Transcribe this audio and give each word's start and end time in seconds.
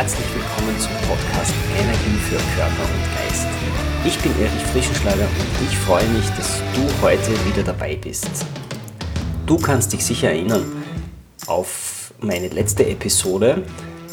Herzlich 0.00 0.28
willkommen 0.32 0.80
zum 0.80 0.92
Podcast 1.06 1.52
Energie 1.78 2.18
für 2.20 2.36
Körper 2.56 2.84
und 2.90 3.04
Geist. 3.14 3.46
Ich 4.02 4.18
bin 4.20 4.32
Erich 4.40 4.62
Frischenschlager 4.72 5.24
und 5.24 5.68
ich 5.68 5.76
freue 5.76 6.08
mich, 6.08 6.26
dass 6.38 6.62
du 6.74 7.02
heute 7.02 7.32
wieder 7.44 7.62
dabei 7.62 7.96
bist. 7.96 8.30
Du 9.44 9.58
kannst 9.58 9.92
dich 9.92 10.02
sicher 10.02 10.30
erinnern 10.30 10.64
auf 11.46 12.14
meine 12.18 12.48
letzte 12.48 12.86
Episode. 12.86 13.62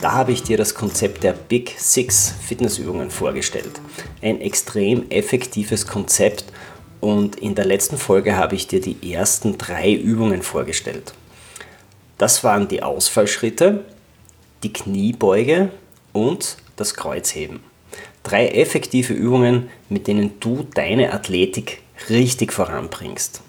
Da 0.01 0.11
habe 0.11 0.33
ich 0.33 0.43
dir 0.43 0.57
das 0.57 0.75
Konzept 0.75 1.23
der 1.23 1.31
Big 1.31 1.75
Six 1.77 2.33
Fitnessübungen 2.41 3.09
vorgestellt. 3.09 3.79
Ein 4.21 4.41
extrem 4.41 5.09
effektives 5.09 5.87
Konzept 5.87 6.43
und 6.99 7.37
in 7.37 7.55
der 7.55 7.63
letzten 7.63 7.97
Folge 7.97 8.35
habe 8.35 8.55
ich 8.55 8.67
dir 8.67 8.81
die 8.81 9.13
ersten 9.13 9.57
drei 9.57 9.93
Übungen 9.93 10.41
vorgestellt. 10.41 11.13
Das 12.17 12.43
waren 12.43 12.67
die 12.67 12.83
Ausfallschritte, 12.83 13.85
die 14.63 14.73
Kniebeuge 14.73 15.69
und 16.17 16.57
das 16.75 16.95
Kreuzheben. 16.95 17.59
Drei 18.23 18.47
effektive 18.47 19.13
Übungen, 19.13 19.69
mit 19.87 20.07
denen 20.07 20.39
du 20.39 20.65
deine 20.73 21.13
Athletik 21.13 21.81
richtig 22.09 22.51
voranbringst. 22.51 23.41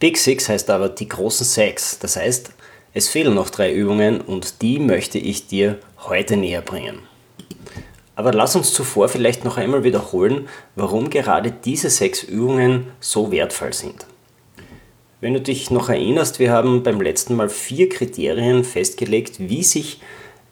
Big 0.00 0.18
Six 0.18 0.48
heißt 0.48 0.68
aber 0.70 0.88
die 0.88 1.08
großen 1.08 1.46
Sechs. 1.46 1.98
Das 1.98 2.16
heißt, 2.16 2.50
es 2.92 3.08
fehlen 3.08 3.34
noch 3.34 3.50
drei 3.50 3.72
Übungen 3.72 4.20
und 4.20 4.62
die 4.62 4.78
möchte 4.80 5.18
ich 5.18 5.46
dir 5.46 5.78
heute 6.08 6.36
näher 6.36 6.62
bringen. 6.62 6.98
Aber 8.16 8.32
lass 8.32 8.56
uns 8.56 8.72
zuvor 8.72 9.08
vielleicht 9.08 9.44
noch 9.44 9.56
einmal 9.56 9.84
wiederholen, 9.84 10.48
warum 10.74 11.08
gerade 11.08 11.52
diese 11.52 11.88
sechs 11.88 12.22
Übungen 12.22 12.88
so 12.98 13.30
wertvoll 13.30 13.72
sind. 13.72 14.06
Wenn 15.20 15.34
du 15.34 15.40
dich 15.40 15.70
noch 15.70 15.88
erinnerst, 15.88 16.38
wir 16.38 16.50
haben 16.50 16.82
beim 16.82 17.00
letzten 17.00 17.36
Mal 17.36 17.48
vier 17.48 17.88
Kriterien 17.88 18.64
festgelegt, 18.64 19.36
wie 19.38 19.62
sich 19.62 20.00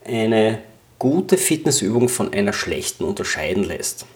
eine 0.05 0.61
gute 0.99 1.39
Fitnessübung 1.39 2.09
von 2.09 2.33
einer 2.33 2.53
schlechten 2.53 3.05
unterscheiden 3.05 3.65
lässt. 3.65 4.07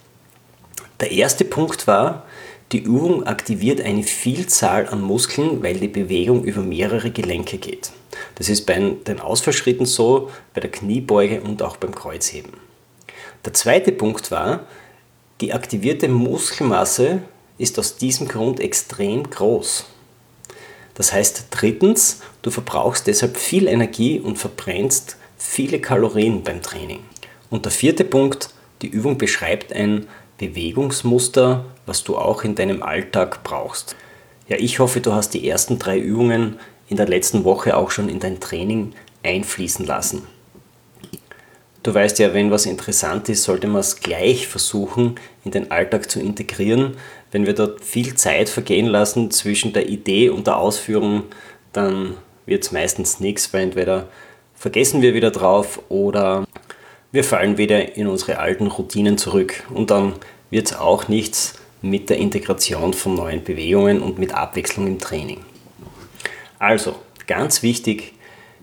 Der 0.99 1.11
erste 1.11 1.45
Punkt 1.45 1.87
war, 1.87 2.25
die 2.71 2.79
Übung 2.79 3.23
aktiviert 3.25 3.81
eine 3.81 4.03
Vielzahl 4.03 4.87
an 4.87 5.01
Muskeln, 5.01 5.61
weil 5.61 5.75
die 5.75 5.87
Bewegung 5.87 6.43
über 6.43 6.61
mehrere 6.61 7.11
Gelenke 7.11 7.57
geht. 7.57 7.91
Das 8.35 8.49
ist 8.49 8.65
bei 8.65 8.79
den 8.79 9.19
Ausfallschritten 9.19 9.85
so, 9.85 10.29
bei 10.53 10.61
der 10.61 10.71
Kniebeuge 10.71 11.41
und 11.41 11.61
auch 11.61 11.77
beim 11.77 11.93
Kreuzheben. 11.93 12.53
Der 13.45 13.53
zweite 13.53 13.91
Punkt 13.91 14.31
war, 14.31 14.65
die 15.41 15.53
aktivierte 15.53 16.07
Muskelmasse 16.07 17.21
ist 17.57 17.77
aus 17.77 17.97
diesem 17.97 18.27
Grund 18.27 18.59
extrem 18.59 19.29
groß. 19.29 19.85
Das 20.95 21.11
heißt 21.11 21.47
drittens, 21.51 22.21
du 22.41 22.51
verbrauchst 22.51 23.07
deshalb 23.07 23.37
viel 23.37 23.67
Energie 23.67 24.19
und 24.19 24.37
verbrennst 24.37 25.17
viele 25.43 25.79
Kalorien 25.79 26.41
beim 26.43 26.61
Training. 26.61 27.01
Und 27.49 27.65
der 27.65 27.71
vierte 27.71 28.03
Punkt, 28.05 28.49
die 28.81 28.87
Übung 28.87 29.17
beschreibt 29.17 29.73
ein 29.73 30.07
Bewegungsmuster, 30.37 31.65
was 31.85 32.03
du 32.03 32.17
auch 32.17 32.43
in 32.43 32.55
deinem 32.55 32.81
Alltag 32.81 33.43
brauchst. 33.43 33.95
Ja, 34.47 34.57
ich 34.57 34.79
hoffe, 34.79 34.99
du 34.99 35.13
hast 35.13 35.31
die 35.33 35.47
ersten 35.47 35.77
drei 35.77 35.99
Übungen 35.99 36.59
in 36.87 36.97
der 36.97 37.07
letzten 37.07 37.43
Woche 37.43 37.77
auch 37.77 37.91
schon 37.91 38.09
in 38.09 38.19
dein 38.19 38.39
Training 38.39 38.93
einfließen 39.21 39.85
lassen. 39.85 40.23
Du 41.83 41.93
weißt 41.93 42.19
ja, 42.19 42.33
wenn 42.33 42.49
was 42.49 42.65
interessant 42.65 43.27
ist, 43.29 43.43
sollte 43.43 43.67
man 43.67 43.81
es 43.81 43.99
gleich 43.99 44.47
versuchen, 44.47 45.15
in 45.43 45.51
den 45.51 45.69
Alltag 45.71 46.09
zu 46.09 46.19
integrieren. 46.19 46.95
Wenn 47.31 47.45
wir 47.45 47.53
dort 47.53 47.83
viel 47.83 48.15
Zeit 48.15 48.47
vergehen 48.47 48.87
lassen 48.87 49.29
zwischen 49.31 49.73
der 49.73 49.89
Idee 49.89 50.29
und 50.29 50.47
der 50.47 50.57
Ausführung, 50.57 51.23
dann 51.73 52.15
wird 52.45 52.63
es 52.63 52.71
meistens 52.71 53.19
nichts, 53.19 53.53
weil 53.53 53.63
entweder 53.63 54.07
vergessen 54.55 55.01
wir 55.01 55.13
wieder 55.13 55.31
drauf 55.31 55.81
oder 55.89 56.45
wir 57.11 57.23
fallen 57.23 57.57
wieder 57.57 57.95
in 57.95 58.07
unsere 58.07 58.39
alten 58.39 58.67
Routinen 58.67 59.17
zurück. 59.17 59.63
Und 59.73 59.91
dann 59.91 60.13
wird 60.49 60.67
es 60.67 60.75
auch 60.75 61.07
nichts 61.07 61.55
mit 61.81 62.09
der 62.09 62.17
Integration 62.17 62.93
von 62.93 63.15
neuen 63.15 63.43
Bewegungen 63.43 64.01
und 64.01 64.17
mit 64.17 64.33
Abwechslung 64.33 64.87
im 64.87 64.99
Training. 64.99 65.41
Also, 66.57 66.95
ganz 67.27 67.61
wichtig, 67.61 68.13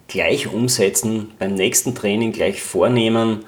gleich 0.08 0.52
umsetzen, 0.52 1.30
beim 1.38 1.54
nächsten 1.54 1.94
Training 1.94 2.32
gleich 2.32 2.62
vornehmen, 2.62 3.44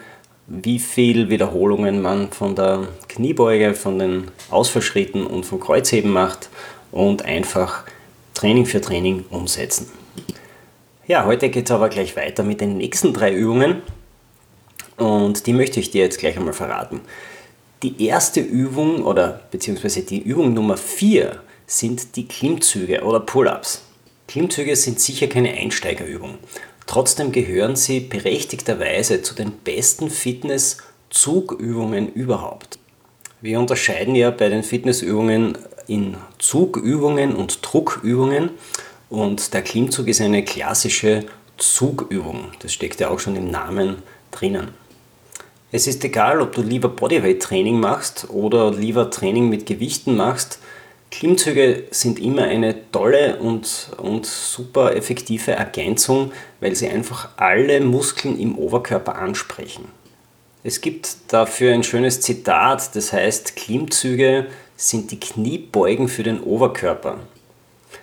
wie 0.47 0.79
viel 0.79 1.31
Wiederholungen 1.31 2.03
man 2.03 2.31
von 2.31 2.55
der 2.55 2.89
Kniebeuge, 3.09 3.75
von 3.75 3.99
den 3.99 4.31
Ausfallschritten 4.51 5.27
und 5.27 5.47
vom 5.47 5.59
Kreuzheben 5.59 6.13
macht 6.13 6.51
und 6.91 7.25
einfach 7.25 7.85
Training 8.35 8.67
für 8.67 8.81
Training 8.81 9.25
umsetzen. 9.31 9.91
Ja, 11.13 11.27
heute 11.27 11.51
geht 11.51 11.67
es 11.67 11.71
aber 11.71 11.91
gleich 11.91 12.17
weiter 12.17 12.43
mit 12.43 12.63
den 12.63 12.79
nächsten 12.79 13.13
drei 13.13 13.35
Übungen 13.35 13.83
und 14.97 15.47
die 15.47 15.53
möchte 15.53 15.79
ich 15.79 15.91
dir 15.91 16.05
jetzt 16.05 16.19
gleich 16.19 16.39
einmal 16.39 16.55
verraten. 16.55 17.03
Die 17.83 18.07
erste 18.07 18.41
Übung 18.41 19.05
oder 19.05 19.43
beziehungsweise 19.51 20.01
die 20.01 20.23
Übung 20.23 20.55
Nummer 20.55 20.79
4 20.79 21.39
sind 21.67 22.17
die 22.17 22.27
Klimmzüge 22.27 23.03
oder 23.03 23.21
Pull-ups. 23.21 23.83
Klimmzüge 24.27 24.75
sind 24.75 25.01
sicher 25.01 25.27
keine 25.27 25.53
Einsteigerübung. 25.53 26.39
Trotzdem 26.87 27.31
gehören 27.31 27.77
sie 27.77 28.01
berechtigterweise 28.01 29.21
zu 29.21 29.35
den 29.35 29.53
besten 29.53 30.09
Fitness-Zugübungen 30.09 32.11
überhaupt. 32.11 32.79
Wir 33.43 33.61
unterscheiden 33.61 34.15
ja 34.15 34.31
bei 34.31 34.49
den 34.49 34.63
Fitnessübungen 34.63 35.59
in 35.87 36.17
Zugübungen 36.39 37.37
und 37.37 37.59
Druckübungen 37.61 38.49
und 39.13 39.53
der 39.53 39.61
Klimmzug 39.61 40.09
ist 40.09 40.23
eine 40.23 40.43
klassische 40.43 41.27
Zugübung. 41.59 42.47
Das 42.61 42.73
steckt 42.73 42.99
ja 42.99 43.11
auch 43.11 43.19
schon 43.19 43.37
im 43.37 43.51
Namen 43.51 43.97
drinnen. 44.31 44.69
Es 45.71 45.87
ist 45.87 46.03
egal, 46.03 46.41
ob 46.41 46.55
du 46.55 46.63
lieber 46.63 46.89
Bodyweight-Training 46.89 47.79
machst 47.79 48.31
oder 48.31 48.73
lieber 48.73 49.11
Training 49.11 49.51
mit 49.51 49.67
Gewichten 49.67 50.17
machst. 50.17 50.61
Klimmzüge 51.11 51.85
sind 51.91 52.19
immer 52.19 52.45
eine 52.45 52.91
tolle 52.91 53.37
und, 53.37 53.91
und 53.99 54.25
super 54.25 54.97
effektive 54.97 55.53
Ergänzung, 55.53 56.33
weil 56.61 56.75
sie 56.75 56.89
einfach 56.89 57.29
alle 57.37 57.83
Muskeln 57.83 58.41
im 58.41 58.57
Oberkörper 58.57 59.17
ansprechen. 59.17 59.85
Es 60.65 60.81
gibt 60.81 61.17
dafür 61.29 61.75
ein 61.75 61.85
schönes 61.85 62.23
Zitat, 62.23 62.97
das 62.97 63.13
heißt, 63.13 63.57
Klimmzüge 63.57 64.47
sind 64.75 65.11
die 65.11 65.21
Kniebeugen 65.21 66.09
für 66.09 66.23
den 66.23 66.41
Oberkörper. 66.41 67.19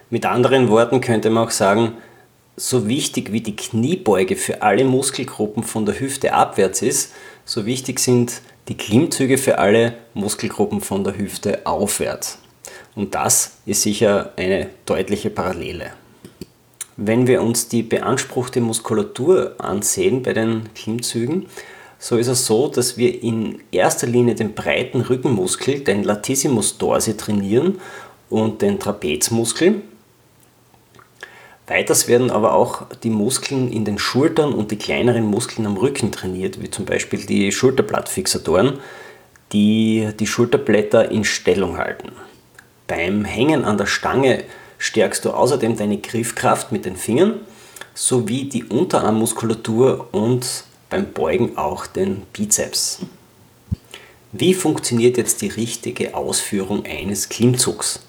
Mit 0.09 0.25
anderen 0.25 0.69
Worten 0.69 1.01
könnte 1.01 1.29
man 1.29 1.47
auch 1.47 1.51
sagen, 1.51 1.93
so 2.55 2.87
wichtig 2.87 3.31
wie 3.31 3.41
die 3.41 3.55
Kniebeuge 3.55 4.35
für 4.35 4.61
alle 4.61 4.83
Muskelgruppen 4.83 5.63
von 5.63 5.85
der 5.85 5.99
Hüfte 5.99 6.33
abwärts 6.33 6.81
ist, 6.81 7.13
so 7.45 7.65
wichtig 7.65 7.99
sind 7.99 8.41
die 8.67 8.77
Klimmzüge 8.77 9.37
für 9.37 9.59
alle 9.59 9.93
Muskelgruppen 10.13 10.81
von 10.81 11.03
der 11.03 11.17
Hüfte 11.17 11.65
aufwärts. 11.65 12.39
Und 12.95 13.15
das 13.15 13.57
ist 13.65 13.83
sicher 13.83 14.33
eine 14.35 14.69
deutliche 14.85 15.29
Parallele. 15.29 15.91
Wenn 16.97 17.27
wir 17.27 17.41
uns 17.41 17.69
die 17.69 17.83
beanspruchte 17.83 18.61
Muskulatur 18.61 19.55
ansehen 19.57 20.21
bei 20.21 20.33
den 20.33 20.73
Klimmzügen, 20.73 21.45
so 21.97 22.17
ist 22.17 22.27
es 22.27 22.45
so, 22.45 22.67
dass 22.67 22.97
wir 22.97 23.23
in 23.23 23.59
erster 23.71 24.07
Linie 24.07 24.35
den 24.35 24.53
breiten 24.53 25.01
Rückenmuskel, 25.01 25.81
den 25.81 26.03
Latissimus 26.03 26.77
dorsi, 26.77 27.15
trainieren 27.15 27.79
und 28.29 28.61
den 28.61 28.79
Trapezmuskel, 28.79 29.81
Weiters 31.69 32.07
werden 32.07 32.31
aber 32.31 32.55
auch 32.55 32.87
die 33.03 33.11
Muskeln 33.11 33.71
in 33.71 33.85
den 33.85 33.99
Schultern 33.99 34.53
und 34.53 34.71
die 34.71 34.77
kleineren 34.77 35.25
Muskeln 35.25 35.67
am 35.67 35.77
Rücken 35.77 36.11
trainiert, 36.11 36.61
wie 36.61 36.71
zum 36.71 36.85
Beispiel 36.85 37.23
die 37.25 37.51
Schulterblattfixatoren, 37.51 38.79
die 39.53 40.09
die 40.19 40.25
Schulterblätter 40.25 41.11
in 41.11 41.23
Stellung 41.23 41.77
halten. 41.77 42.11
Beim 42.87 43.23
Hängen 43.23 43.65
an 43.65 43.77
der 43.77 43.85
Stange 43.85 44.43
stärkst 44.79 45.23
du 45.25 45.29
außerdem 45.29 45.77
deine 45.77 45.99
Griffkraft 45.99 46.71
mit 46.71 46.85
den 46.85 46.95
Fingern 46.95 47.35
sowie 47.93 48.45
die 48.45 48.63
Unterarmmuskulatur 48.63 50.07
und 50.11 50.63
beim 50.89 51.11
Beugen 51.13 51.55
auch 51.55 51.85
den 51.85 52.23
Bizeps. 52.33 52.99
Wie 54.31 54.55
funktioniert 54.55 55.17
jetzt 55.17 55.41
die 55.43 55.49
richtige 55.49 56.15
Ausführung 56.15 56.83
eines 56.85 57.29
Klimmzugs? 57.29 57.99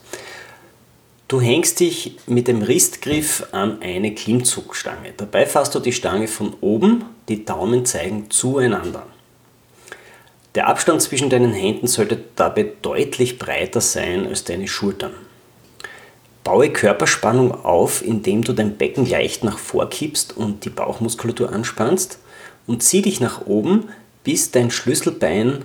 Du 1.30 1.40
hängst 1.40 1.78
dich 1.78 2.16
mit 2.26 2.48
dem 2.48 2.60
Ristgriff 2.60 3.46
an 3.52 3.80
eine 3.82 4.12
Klimmzugstange. 4.16 5.12
Dabei 5.16 5.46
fasst 5.46 5.72
du 5.76 5.78
die 5.78 5.92
Stange 5.92 6.26
von 6.26 6.54
oben, 6.60 7.04
die 7.28 7.44
Daumen 7.44 7.86
zeigen 7.86 8.28
zueinander. 8.32 9.06
Der 10.56 10.66
Abstand 10.66 11.02
zwischen 11.02 11.30
deinen 11.30 11.52
Händen 11.52 11.86
sollte 11.86 12.20
dabei 12.34 12.72
deutlich 12.82 13.38
breiter 13.38 13.80
sein 13.80 14.26
als 14.26 14.42
deine 14.42 14.66
Schultern. 14.66 15.12
Baue 16.42 16.70
Körperspannung 16.70 17.64
auf, 17.64 18.04
indem 18.04 18.42
du 18.42 18.52
dein 18.52 18.76
Becken 18.76 19.06
leicht 19.06 19.44
nach 19.44 19.58
vorkippst 19.58 20.36
und 20.36 20.64
die 20.64 20.70
Bauchmuskulatur 20.70 21.52
anspannst 21.52 22.18
und 22.66 22.82
zieh 22.82 23.02
dich 23.02 23.20
nach 23.20 23.46
oben, 23.46 23.90
bis 24.24 24.50
dein 24.50 24.72
Schlüsselbein 24.72 25.64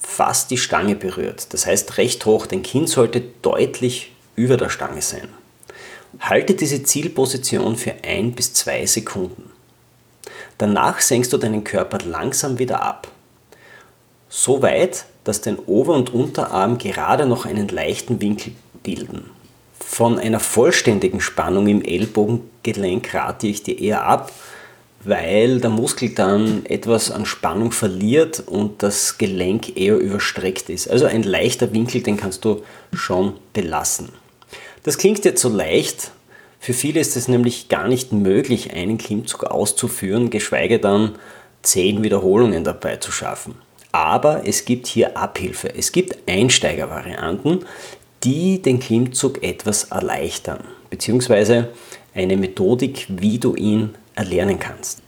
fast 0.00 0.50
die 0.50 0.58
Stange 0.58 0.96
berührt. 0.96 1.54
Das 1.54 1.66
heißt 1.66 1.98
recht 1.98 2.26
hoch, 2.26 2.46
dein 2.46 2.64
Kinn 2.64 2.88
sollte 2.88 3.22
deutlich 3.42 4.11
über 4.36 4.56
der 4.56 4.68
Stange 4.68 5.02
sein. 5.02 5.28
Halte 6.20 6.54
diese 6.54 6.82
Zielposition 6.82 7.76
für 7.76 7.94
ein 8.04 8.32
bis 8.32 8.52
zwei 8.52 8.84
Sekunden. 8.86 9.50
Danach 10.58 11.00
senkst 11.00 11.32
du 11.32 11.38
deinen 11.38 11.64
Körper 11.64 11.98
langsam 12.04 12.58
wieder 12.58 12.82
ab. 12.82 13.08
So 14.28 14.62
weit, 14.62 15.06
dass 15.24 15.40
dein 15.40 15.58
Ober- 15.58 15.94
und 15.94 16.12
Unterarm 16.12 16.78
gerade 16.78 17.26
noch 17.26 17.46
einen 17.46 17.68
leichten 17.68 18.20
Winkel 18.20 18.52
bilden. 18.82 19.30
Von 19.78 20.18
einer 20.18 20.40
vollständigen 20.40 21.20
Spannung 21.20 21.66
im 21.66 21.82
Ellbogengelenk 21.82 23.14
rate 23.14 23.46
ich 23.46 23.62
dir 23.62 23.78
eher 23.78 24.04
ab, 24.04 24.32
weil 25.04 25.60
der 25.60 25.70
Muskel 25.70 26.10
dann 26.10 26.64
etwas 26.66 27.10
an 27.10 27.26
Spannung 27.26 27.72
verliert 27.72 28.42
und 28.46 28.82
das 28.82 29.18
Gelenk 29.18 29.76
eher 29.76 29.98
überstreckt 29.98 30.68
ist. 30.68 30.88
Also 30.88 31.06
ein 31.06 31.22
leichter 31.22 31.72
Winkel, 31.72 32.02
den 32.02 32.16
kannst 32.16 32.44
du 32.44 32.62
schon 32.92 33.34
belassen. 33.52 34.10
Das 34.84 34.98
klingt 34.98 35.24
jetzt 35.24 35.42
so 35.42 35.48
leicht. 35.48 36.12
Für 36.60 36.72
viele 36.72 37.00
ist 37.00 37.16
es 37.16 37.26
nämlich 37.26 37.68
gar 37.68 37.88
nicht 37.88 38.12
möglich, 38.12 38.72
einen 38.72 38.98
Klimmzug 38.98 39.44
auszuführen, 39.44 40.30
geschweige 40.30 40.78
dann 40.78 41.16
zehn 41.62 42.02
Wiederholungen 42.02 42.64
dabei 42.64 42.96
zu 42.96 43.10
schaffen. 43.10 43.54
Aber 43.90 44.42
es 44.46 44.64
gibt 44.64 44.86
hier 44.86 45.16
Abhilfe. 45.16 45.74
Es 45.74 45.92
gibt 45.92 46.16
Einsteigervarianten, 46.28 47.64
die 48.24 48.62
den 48.62 48.78
Klimmzug 48.80 49.42
etwas 49.42 49.84
erleichtern, 49.84 50.60
beziehungsweise 50.90 51.68
eine 52.14 52.36
Methodik, 52.36 53.06
wie 53.08 53.38
du 53.38 53.54
ihn 53.54 53.94
erlernen 54.14 54.58
kannst. 54.58 55.02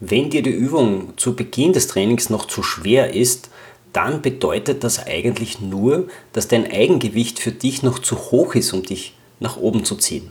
Wenn 0.00 0.30
dir 0.30 0.42
die 0.42 0.50
Übung 0.50 1.16
zu 1.16 1.34
Beginn 1.34 1.72
des 1.72 1.86
Trainings 1.86 2.30
noch 2.30 2.46
zu 2.46 2.62
schwer 2.62 3.14
ist, 3.14 3.50
dann 3.92 4.22
bedeutet 4.22 4.82
das 4.82 5.06
eigentlich 5.06 5.60
nur, 5.60 6.08
dass 6.32 6.48
dein 6.48 6.70
Eigengewicht 6.70 7.38
für 7.38 7.52
dich 7.52 7.82
noch 7.82 8.00
zu 8.00 8.16
hoch 8.16 8.54
ist, 8.54 8.72
um 8.72 8.82
dich 8.82 9.14
nach 9.40 9.56
oben 9.56 9.84
zu 9.84 9.96
ziehen. 9.96 10.30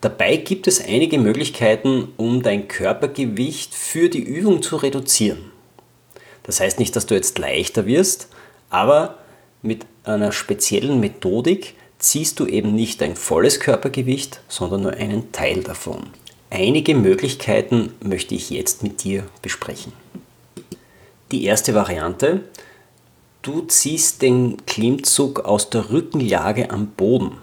Dabei 0.00 0.36
gibt 0.36 0.68
es 0.68 0.80
einige 0.80 1.18
Möglichkeiten, 1.18 2.08
um 2.16 2.42
dein 2.42 2.68
Körpergewicht 2.68 3.74
für 3.74 4.08
die 4.08 4.22
Übung 4.22 4.62
zu 4.62 4.76
reduzieren. 4.76 5.50
Das 6.44 6.60
heißt 6.60 6.78
nicht, 6.78 6.94
dass 6.94 7.06
du 7.06 7.14
jetzt 7.14 7.38
leichter 7.38 7.84
wirst, 7.84 8.28
aber 8.70 9.18
mit 9.60 9.84
einer 10.04 10.30
speziellen 10.30 11.00
Methodik 11.00 11.74
ziehst 11.98 12.38
du 12.38 12.46
eben 12.46 12.74
nicht 12.74 13.00
dein 13.00 13.16
volles 13.16 13.58
Körpergewicht, 13.58 14.40
sondern 14.48 14.82
nur 14.82 14.92
einen 14.92 15.32
Teil 15.32 15.64
davon. 15.64 16.06
Einige 16.50 16.94
Möglichkeiten 16.94 17.92
möchte 18.02 18.34
ich 18.34 18.50
jetzt 18.50 18.82
mit 18.82 19.04
dir 19.04 19.26
besprechen. 19.42 19.92
Die 21.30 21.44
erste 21.44 21.74
Variante 21.74 22.44
Du 23.42 23.62
ziehst 23.62 24.20
den 24.22 24.56
Klimmzug 24.66 25.44
aus 25.44 25.70
der 25.70 25.90
Rückenlage 25.90 26.70
am 26.70 26.88
Boden. 26.88 27.38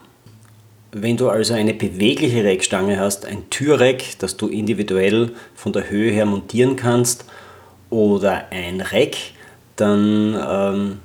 Wenn 0.91 1.15
du 1.17 1.29
also 1.29 1.53
eine 1.53 1.73
bewegliche 1.73 2.43
Reckstange 2.43 2.99
hast, 2.99 3.25
ein 3.25 3.49
Türreck, 3.49 4.19
das 4.19 4.35
du 4.35 4.47
individuell 4.47 5.31
von 5.55 5.71
der 5.73 5.89
Höhe 5.89 6.11
her 6.11 6.25
montieren 6.25 6.75
kannst, 6.75 7.25
oder 7.89 8.51
ein 8.51 8.81
Reck, 8.81 9.17
dann 9.77 10.35
ähm, 10.47 10.99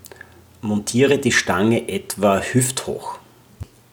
montiere 0.61 1.19
die 1.19 1.32
Stange 1.32 1.88
etwa 1.88 2.41
hüfthoch. 2.41 3.19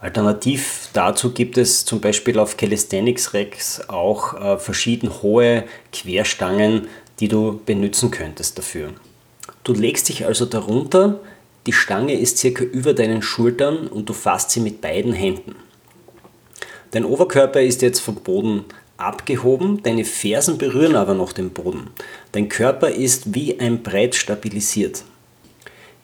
Alternativ 0.07 0.88
dazu 0.94 1.33
gibt 1.33 1.57
es 1.57 1.83
zum 1.83 2.00
Beispiel 2.00 2.39
auf 2.39 2.56
Calisthenics 2.56 3.33
Racks 3.33 3.81
auch 3.89 4.39
äh, 4.39 4.57
verschieden 4.57 5.21
hohe 5.21 5.65
Querstangen, 5.92 6.88
die 7.19 7.27
du 7.27 7.59
benutzen 7.65 8.09
könntest 8.09 8.57
dafür. 8.57 8.94
Du 9.65 9.74
legst 9.74 10.07
dich 10.07 10.25
also 10.25 10.45
darunter, 10.45 11.19
die 11.65 11.74
Stange 11.74 12.18
ist 12.18 12.38
circa 12.38 12.63
über 12.63 12.94
deinen 12.94 13.21
Schultern 13.21 13.88
und 13.88 14.07
du 14.07 14.13
fasst 14.13 14.51
sie 14.51 14.62
mit 14.62 14.80
beiden 14.80 15.12
Händen. 15.12 15.57
Dein 16.92 17.03
Oberkörper 17.03 17.60
ist 17.60 17.81
jetzt 17.81 18.00
vom 18.00 18.15
Boden 18.15 18.63
abgehoben, 18.95 19.83
deine 19.83 20.06
Fersen 20.06 20.57
berühren 20.57 20.95
aber 20.95 21.15
noch 21.15 21.33
den 21.33 21.50
Boden. 21.50 21.89
Dein 22.31 22.48
Körper 22.48 22.92
ist 22.92 23.36
wie 23.36 23.60
ein 23.60 23.83
Brett 23.83 24.15
stabilisiert. 24.15 25.03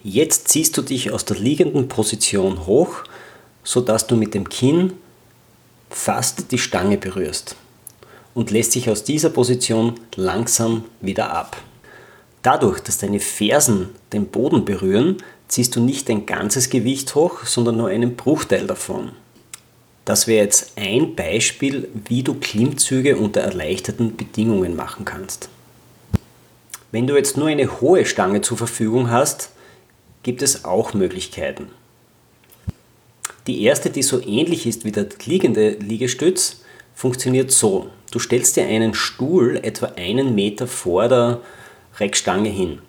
Jetzt 0.04 0.50
ziehst 0.50 0.76
du 0.76 0.82
dich 0.82 1.12
aus 1.12 1.24
der 1.24 1.38
liegenden 1.38 1.88
Position 1.88 2.68
hoch, 2.68 3.06
sodass 3.64 4.08
du 4.08 4.16
mit 4.16 4.34
dem 4.34 4.50
Kinn 4.50 4.94
fast 5.90 6.52
die 6.52 6.58
Stange 6.58 6.98
berührst 6.98 7.56
und 8.34 8.52
lässt 8.52 8.76
dich 8.76 8.90
aus 8.90 9.04
dieser 9.04 9.30
Position 9.30 9.96
langsam 10.16 10.86
wieder 11.02 11.32
ab. 11.32 11.58
Dadurch, 12.42 12.82
dass 12.82 12.98
deine 12.98 13.20
Fersen 13.20 13.90
den 14.12 14.28
Boden 14.28 14.66
berühren, 14.66 15.18
ziehst 15.48 15.76
du 15.76 15.80
nicht 15.80 16.10
dein 16.10 16.26
ganzes 16.26 16.70
Gewicht 16.70 17.16
hoch, 17.16 17.46
sondern 17.46 17.78
nur 17.78 17.90
einen 17.90 18.16
Bruchteil 18.16 18.68
davon. 18.68 19.12
Das 20.06 20.28
wäre 20.28 20.44
jetzt 20.44 20.74
ein 20.76 21.16
Beispiel, 21.16 21.88
wie 22.08 22.24
du 22.24 22.34
Klimmzüge 22.34 23.18
unter 23.18 23.42
erleichterten 23.42 24.18
Bedingungen 24.18 24.76
machen 24.76 25.06
kannst. 25.06 25.48
Wenn 26.92 27.08
du 27.08 27.16
jetzt 27.16 27.38
nur 27.38 27.48
eine 27.48 27.80
hohe 27.80 28.06
Stange 28.06 28.42
zur 28.42 28.58
Verfügung 28.58 29.10
hast, 29.10 29.52
gibt 30.24 30.42
es 30.42 30.66
auch 30.66 30.94
Möglichkeiten. 30.94 31.70
Die 33.48 33.64
erste, 33.64 33.90
die 33.90 34.04
so 34.04 34.22
ähnlich 34.26 34.66
ist 34.66 34.86
wie 34.86 34.92
der 34.92 35.08
liegende 35.26 35.72
Liegestütz, 35.72 36.62
funktioniert 36.96 37.52
so. 37.52 37.90
Du 38.12 38.20
stellst 38.20 38.56
dir 38.56 38.66
einen 38.66 38.94
Stuhl 38.94 39.60
etwa 39.62 39.88
einen 39.98 40.34
Meter 40.36 40.68
vor 40.68 41.10
der 41.10 41.42
Reckstange 42.00 42.50
hin. 42.50 42.80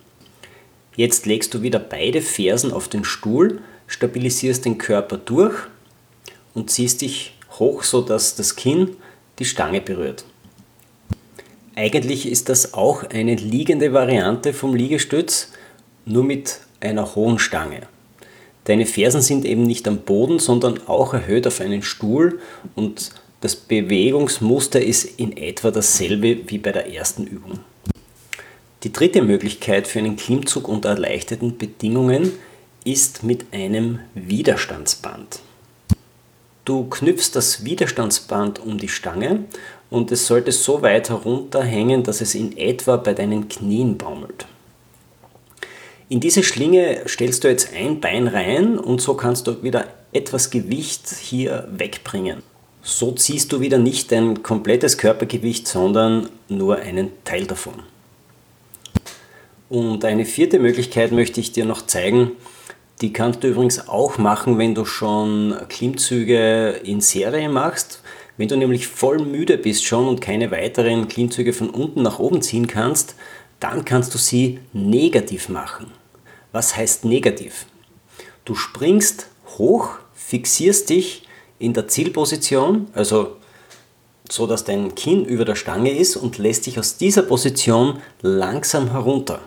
Jetzt 0.97 1.27
legst 1.27 1.55
du 1.55 1.63
wieder 1.63 1.81
beide 1.81 2.23
Fersen 2.23 2.73
auf 2.73 2.89
den 2.89 3.05
Stuhl, 3.05 3.61
stabilisierst 3.89 4.65
den 4.65 4.79
Körper 4.79 5.17
durch 5.17 5.57
und 6.55 6.71
ziehst 6.71 7.01
dich 7.01 7.35
hoch, 7.59 7.83
sodass 7.83 8.37
das 8.37 8.55
Kinn 8.55 8.97
die 9.41 9.45
Stange 9.45 9.81
berührt. 9.81 10.25
Eigentlich 11.75 12.29
ist 12.31 12.49
das 12.49 12.75
auch 12.75 13.03
eine 13.03 13.35
liegende 13.35 13.93
Variante 13.93 14.53
vom 14.53 14.77
Liegestütz, 14.77 15.51
nur 16.05 16.23
mit 16.23 16.61
einer 16.79 17.17
hohen 17.17 17.41
Stange. 17.41 17.89
Deine 18.65 18.87
Fersen 18.87 19.21
sind 19.21 19.45
eben 19.45 19.63
nicht 19.63 19.87
am 19.87 19.99
Boden, 19.99 20.39
sondern 20.39 20.87
auch 20.87 21.13
erhöht 21.13 21.47
auf 21.47 21.61
einen 21.61 21.83
Stuhl 21.83 22.41
und 22.75 23.11
das 23.43 23.57
Bewegungsmuster 23.57 24.83
ist 24.83 25.05
in 25.19 25.37
etwa 25.37 25.71
dasselbe 25.71 26.49
wie 26.49 26.57
bei 26.57 26.73
der 26.73 26.93
ersten 26.93 27.27
Übung. 27.27 27.59
Die 28.85 28.93
dritte 28.93 29.21
Möglichkeit 29.21 29.87
für 29.87 29.99
einen 29.99 30.17
Klimmzug 30.17 30.67
unter 30.67 30.91
erleichterten 30.91 31.59
Bedingungen 31.59 32.33
ist 32.85 33.23
mit 33.23 33.47
einem 33.53 34.01
Widerstandsband. 34.15 35.41
Du 36.65 36.85
knüpfst 36.85 37.33
das 37.35 37.67
Widerstandsband 37.67 38.61
um 38.61 38.79
die 38.79 38.89
Stange 38.89 39.45
und 39.91 40.11
es 40.11 40.27
sollte 40.27 40.53
so 40.53 40.81
weit 40.81 41.11
herunterhängen, 41.11 42.03
dass 42.03 42.23
es 42.23 42.35
in 42.35 42.57
etwa 42.57 42.97
bei 42.97 43.13
deinen 43.13 43.49
Knien 43.49 43.99
baumelt. 43.99 44.47
In 46.09 46.21
diese 46.21 46.43
Schlinge 46.43 47.03
stellst 47.09 47.45
du 47.45 47.49
jetzt 47.49 47.73
ein 47.75 48.01
Bein 48.01 48.29
rein 48.29 48.79
und 48.79 49.01
so 49.01 49.15
kannst 49.15 49.47
du 49.47 49.63
wieder 49.63 49.87
etwas 50.13 50.51
Gewicht 50.51 51.09
hier 51.09 51.67
wegbringen. 51.71 52.43
So 52.83 53.13
ziehst 53.13 53.51
du 53.53 53.61
wieder 53.61 53.79
nicht 53.79 54.13
dein 54.13 54.43
komplettes 54.43 54.99
Körpergewicht, 54.99 55.67
sondern 55.67 56.29
nur 56.49 56.77
einen 56.77 57.11
Teil 57.25 57.47
davon. 57.47 57.75
Und 59.71 60.05
eine 60.05 60.27
vierte 60.27 60.59
Möglichkeit 60.59 61.11
möchte 61.11 61.41
ich 61.41 61.53
dir 61.53 61.65
noch 61.65 61.87
zeigen. 61.87 62.33
Die 63.01 63.15
kannst 63.15 63.43
du 63.43 63.49
übrigens 63.49 63.89
auch 63.89 64.19
machen, 64.19 64.59
wenn 64.59 64.75
du 64.75 64.85
schon 64.85 65.57
Klimmzüge 65.71 66.81
in 66.85 67.01
Serie 67.01 67.49
machst. 67.49 68.03
Wenn 68.37 68.49
du 68.49 68.57
nämlich 68.57 68.87
voll 68.89 69.21
müde 69.21 69.57
bist 69.57 69.85
schon 69.85 70.07
und 70.07 70.21
keine 70.21 70.51
weiteren 70.51 71.09
Klimmzüge 71.09 71.55
von 71.55 71.71
unten 71.71 72.03
nach 72.03 72.19
oben 72.19 72.43
ziehen 72.43 72.67
kannst, 72.67 73.15
dann 73.61 73.85
kannst 73.85 74.15
du 74.15 74.19
sie 74.19 74.61
negativ 74.73 75.49
machen. 75.49 75.93
Was 76.53 76.77
heißt 76.77 77.05
negativ? 77.05 77.67
Du 78.45 78.55
springst 78.55 79.29
hoch, 79.59 79.91
fixierst 80.15 80.91
dich 80.91 81.27
in 81.59 81.73
der 81.73 81.89
Zielposition, 81.89 82.89
also 82.95 83.37
so 84.31 84.47
dass 84.47 84.65
dein 84.65 84.95
Kinn 84.95 85.25
über 85.25 85.45
der 85.45 85.55
Stange 85.55 85.91
ist 85.91 86.17
und 86.17 86.39
lässt 86.39 86.67
dich 86.67 86.79
aus 86.79 86.97
dieser 86.97 87.23
Position 87.23 88.01
langsam 88.23 88.91
herunter. 88.91 89.41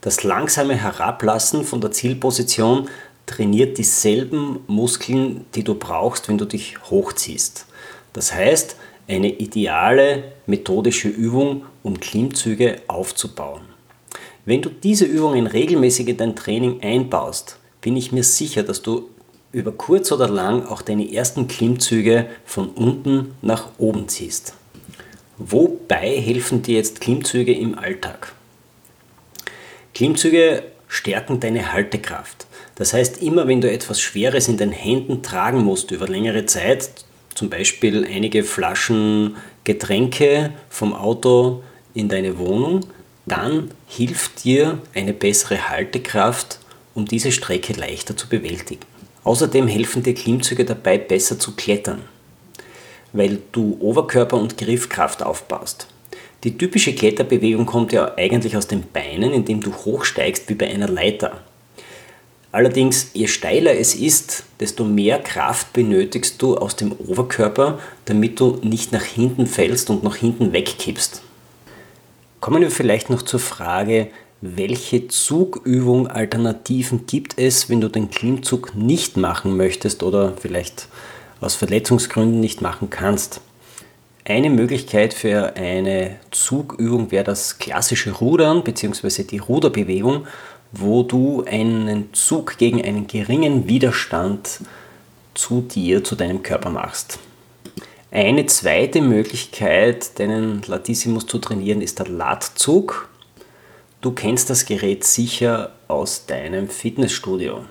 Das 0.00 0.24
langsame 0.24 0.74
Herablassen 0.74 1.64
von 1.64 1.80
der 1.80 1.92
Zielposition 1.92 2.88
trainiert 3.26 3.78
dieselben 3.78 4.60
Muskeln, 4.66 5.46
die 5.54 5.62
du 5.62 5.74
brauchst, 5.74 6.28
wenn 6.28 6.38
du 6.38 6.44
dich 6.44 6.82
hochziehst. 6.90 7.66
Das 8.12 8.32
heißt, 8.34 8.76
eine 9.08 9.30
ideale 9.30 10.24
methodische 10.46 11.08
Übung, 11.08 11.64
um 11.82 12.00
Klimmzüge 12.00 12.82
aufzubauen. 12.88 13.62
Wenn 14.44 14.62
du 14.62 14.70
diese 14.70 15.04
Übungen 15.04 15.46
regelmäßig 15.46 16.08
in 16.08 16.16
dein 16.16 16.36
Training 16.36 16.82
einbaust, 16.82 17.58
bin 17.80 17.96
ich 17.96 18.12
mir 18.12 18.24
sicher, 18.24 18.62
dass 18.62 18.82
du 18.82 19.08
über 19.52 19.72
kurz 19.72 20.10
oder 20.10 20.28
lang 20.28 20.66
auch 20.66 20.82
deine 20.82 21.12
ersten 21.12 21.46
Klimmzüge 21.46 22.26
von 22.44 22.68
unten 22.70 23.34
nach 23.42 23.68
oben 23.78 24.08
ziehst. 24.08 24.54
Wobei 25.38 26.20
helfen 26.20 26.62
dir 26.62 26.76
jetzt 26.76 27.00
Klimmzüge 27.00 27.52
im 27.52 27.78
Alltag? 27.78 28.32
Klimmzüge 29.94 30.62
stärken 30.88 31.40
deine 31.40 31.72
Haltekraft. 31.72 32.46
Das 32.76 32.92
heißt, 32.94 33.22
immer 33.22 33.46
wenn 33.46 33.60
du 33.60 33.70
etwas 33.70 34.00
Schweres 34.00 34.48
in 34.48 34.56
den 34.56 34.72
Händen 34.72 35.22
tragen 35.22 35.62
musst 35.62 35.90
über 35.90 36.08
längere 36.08 36.46
Zeit, 36.46 36.90
zum 37.42 37.50
Beispiel 37.50 38.06
einige 38.08 38.44
Flaschen 38.44 39.34
Getränke 39.64 40.52
vom 40.70 40.94
Auto 40.94 41.64
in 41.92 42.08
deine 42.08 42.38
Wohnung, 42.38 42.86
dann 43.26 43.72
hilft 43.88 44.44
dir 44.44 44.78
eine 44.94 45.12
bessere 45.12 45.68
Haltekraft, 45.68 46.60
um 46.94 47.04
diese 47.04 47.32
Strecke 47.32 47.72
leichter 47.72 48.16
zu 48.16 48.28
bewältigen. 48.28 48.82
Außerdem 49.24 49.66
helfen 49.66 50.04
dir 50.04 50.14
Klimmzüge 50.14 50.64
dabei, 50.64 50.98
besser 50.98 51.36
zu 51.36 51.56
klettern, 51.56 52.02
weil 53.12 53.40
du 53.50 53.76
Oberkörper 53.80 54.36
und 54.36 54.56
Griffkraft 54.56 55.24
aufbaust. 55.24 55.88
Die 56.44 56.56
typische 56.56 56.94
Kletterbewegung 56.94 57.66
kommt 57.66 57.92
ja 57.92 58.14
eigentlich 58.16 58.56
aus 58.56 58.68
den 58.68 58.84
Beinen, 58.92 59.32
indem 59.32 59.60
du 59.62 59.74
hochsteigst 59.74 60.48
wie 60.48 60.54
bei 60.54 60.68
einer 60.68 60.88
Leiter. 60.88 61.40
Allerdings, 62.52 63.10
je 63.14 63.28
steiler 63.28 63.78
es 63.78 63.94
ist, 63.94 64.44
desto 64.60 64.84
mehr 64.84 65.18
Kraft 65.18 65.72
benötigst 65.72 66.40
du 66.42 66.56
aus 66.58 66.76
dem 66.76 66.92
Oberkörper, 66.92 67.78
damit 68.04 68.38
du 68.38 68.58
nicht 68.62 68.92
nach 68.92 69.04
hinten 69.04 69.46
fällst 69.46 69.88
und 69.88 70.04
nach 70.04 70.16
hinten 70.16 70.52
wegkippst. 70.52 71.22
Kommen 72.40 72.60
wir 72.60 72.70
vielleicht 72.70 73.08
noch 73.08 73.22
zur 73.22 73.40
Frage, 73.40 74.08
welche 74.42 75.08
Zugübung 75.08 76.08
Alternativen 76.08 77.06
gibt 77.06 77.38
es, 77.38 77.70
wenn 77.70 77.80
du 77.80 77.88
den 77.88 78.10
Klimmzug 78.10 78.74
nicht 78.74 79.16
machen 79.16 79.56
möchtest 79.56 80.02
oder 80.02 80.34
vielleicht 80.36 80.88
aus 81.40 81.54
Verletzungsgründen 81.54 82.40
nicht 82.40 82.60
machen 82.60 82.90
kannst. 82.90 83.40
Eine 84.24 84.50
Möglichkeit 84.50 85.14
für 85.14 85.56
eine 85.56 86.16
Zugübung 86.30 87.10
wäre 87.10 87.24
das 87.24 87.58
klassische 87.58 88.12
Rudern 88.12 88.62
bzw. 88.62 89.24
die 89.24 89.38
Ruderbewegung, 89.38 90.26
wo 90.72 91.02
du 91.02 91.44
einen 91.44 92.12
Zug 92.14 92.56
gegen 92.58 92.82
einen 92.82 93.06
geringen 93.06 93.68
Widerstand 93.68 94.60
zu 95.34 95.60
dir, 95.60 96.02
zu 96.02 96.16
deinem 96.16 96.42
Körper 96.42 96.70
machst. 96.70 97.18
Eine 98.10 98.46
zweite 98.46 99.00
Möglichkeit, 99.00 100.18
deinen 100.18 100.62
Latissimus 100.66 101.26
zu 101.26 101.38
trainieren, 101.38 101.80
ist 101.80 101.98
der 101.98 102.08
Latzug. 102.08 103.08
Du 104.00 104.12
kennst 104.12 104.50
das 104.50 104.66
Gerät 104.66 105.04
sicher 105.04 105.72
aus 105.88 106.26
deinem 106.26 106.68
Fitnessstudio. 106.68 107.64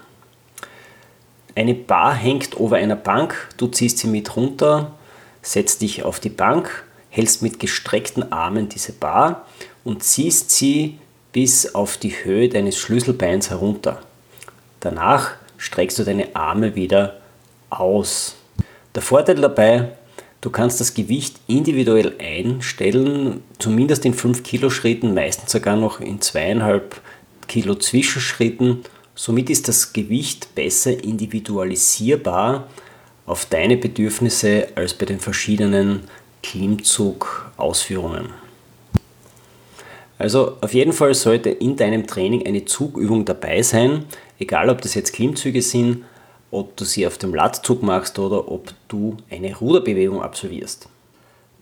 Eine 1.53 1.73
Bar 1.73 2.15
hängt 2.15 2.53
über 2.55 2.77
einer 2.77 2.95
Bank, 2.95 3.49
du 3.57 3.67
ziehst 3.67 3.97
sie 3.97 4.07
mit 4.07 4.35
runter, 4.35 4.93
setzt 5.41 5.81
dich 5.81 6.03
auf 6.03 6.19
die 6.19 6.29
Bank, 6.29 6.85
hältst 7.09 7.41
mit 7.41 7.59
gestreckten 7.59 8.31
Armen 8.31 8.69
diese 8.69 8.93
Bar 8.93 9.45
und 9.83 10.01
ziehst 10.01 10.51
sie 10.51 10.97
bis 11.31 11.75
auf 11.75 11.97
die 11.97 12.23
Höhe 12.23 12.49
deines 12.49 12.77
Schlüsselbeins 12.77 13.49
herunter. 13.49 14.01
Danach 14.79 15.31
streckst 15.57 15.99
du 15.99 16.03
deine 16.03 16.35
Arme 16.35 16.75
wieder 16.75 17.21
aus. 17.69 18.35
Der 18.95 19.01
Vorteil 19.01 19.35
dabei, 19.35 19.89
du 20.41 20.49
kannst 20.49 20.81
das 20.81 20.93
Gewicht 20.93 21.37
individuell 21.47 22.15
einstellen, 22.19 23.43
zumindest 23.59 24.05
in 24.05 24.13
5 24.13 24.43
Kilo 24.43 24.69
Schritten, 24.69 25.13
meistens 25.13 25.51
sogar 25.51 25.77
noch 25.77 26.01
in 26.01 26.19
2,5 26.19 26.81
Kilo 27.47 27.75
Zwischenschritten. 27.75 28.83
Somit 29.15 29.49
ist 29.49 29.67
das 29.67 29.93
Gewicht 29.93 30.55
besser 30.55 30.91
individualisierbar 31.03 32.67
auf 33.25 33.45
deine 33.45 33.77
Bedürfnisse 33.77 34.69
als 34.75 34.93
bei 34.93 35.05
den 35.05 35.19
verschiedenen 35.19 36.01
Klimmzug-Ausführungen. 36.43 38.40
Also 40.21 40.57
auf 40.61 40.75
jeden 40.75 40.93
Fall 40.93 41.15
sollte 41.15 41.49
in 41.49 41.77
deinem 41.77 42.05
Training 42.05 42.45
eine 42.45 42.63
Zugübung 42.65 43.25
dabei 43.25 43.63
sein, 43.63 44.05
egal 44.37 44.69
ob 44.69 44.79
das 44.79 44.93
jetzt 44.93 45.13
Klimmzüge 45.13 45.63
sind, 45.63 46.03
ob 46.51 46.77
du 46.77 46.85
sie 46.85 47.07
auf 47.07 47.17
dem 47.17 47.33
Lattzug 47.33 47.81
machst 47.81 48.19
oder 48.19 48.51
ob 48.51 48.71
du 48.87 49.17
eine 49.31 49.57
Ruderbewegung 49.57 50.21
absolvierst. 50.21 50.87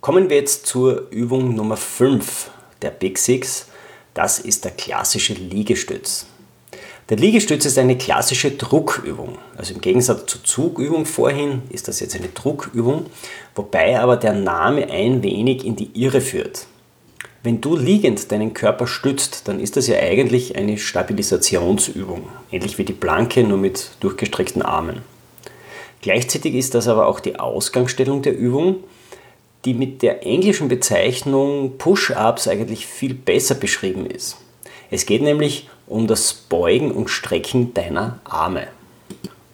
Kommen 0.02 0.30
wir 0.30 0.36
jetzt 0.36 0.66
zur 0.66 1.10
Übung 1.10 1.56
Nummer 1.56 1.78
5 1.78 2.52
der 2.82 2.90
Big 2.90 3.18
Six. 3.18 3.68
Das 4.14 4.40
ist 4.40 4.66
der 4.66 4.72
klassische 4.72 5.36
Liegestütz. 5.36 6.26
Der 7.08 7.16
Liegestütz 7.16 7.64
ist 7.64 7.78
eine 7.78 7.98
klassische 7.98 8.52
Druckübung. 8.52 9.38
Also 9.56 9.74
im 9.74 9.80
Gegensatz 9.80 10.26
zur 10.26 10.44
Zugübung 10.44 11.06
vorhin 11.06 11.62
ist 11.70 11.88
das 11.88 12.02
jetzt 12.02 12.18
eine 12.18 12.28
Druckübung, 12.28 13.06
wobei 13.56 13.98
aber 13.98 14.18
der 14.18 14.34
Name 14.34 14.90
ein 14.92 15.24
wenig 15.24 15.66
in 15.66 15.78
die 15.78 15.92
Irre 15.94 16.20
führt. 16.20 16.68
Wenn 17.42 17.62
du 17.62 17.78
liegend 17.78 18.34
deinen 18.34 18.54
Körper 18.54 18.86
stützt, 18.86 19.48
dann 19.48 19.62
ist 19.62 19.78
das 19.78 19.88
ja 19.88 19.98
eigentlich 19.98 20.58
eine 20.58 20.78
Stabilisationsübung, 20.78 22.28
ähnlich 22.52 22.78
wie 22.78 22.84
die 22.84 22.92
Planke, 22.92 23.46
nur 23.46 23.58
mit 23.58 23.92
durchgestreckten 24.02 24.62
Armen. 24.62 25.04
Gleichzeitig 26.02 26.54
ist 26.56 26.76
das 26.76 26.90
aber 26.90 27.08
auch 27.08 27.22
die 27.22 27.40
Ausgangsstellung 27.40 28.22
der 28.24 28.38
Übung, 28.38 28.84
die 29.64 29.74
mit 29.74 30.02
der 30.02 30.26
englischen 30.26 30.68
Bezeichnung 30.68 31.78
Push-Ups 31.78 32.50
eigentlich 32.50 32.86
viel 32.86 33.14
besser 33.14 33.56
beschrieben 33.56 34.06
ist. 34.06 34.36
Es 34.92 35.06
geht 35.06 35.22
nämlich 35.22 35.70
um 35.88 36.08
das 36.08 36.34
Beugen 36.34 36.92
und 36.92 37.10
Strecken 37.10 37.74
deiner 37.74 38.20
Arme. 38.26 38.68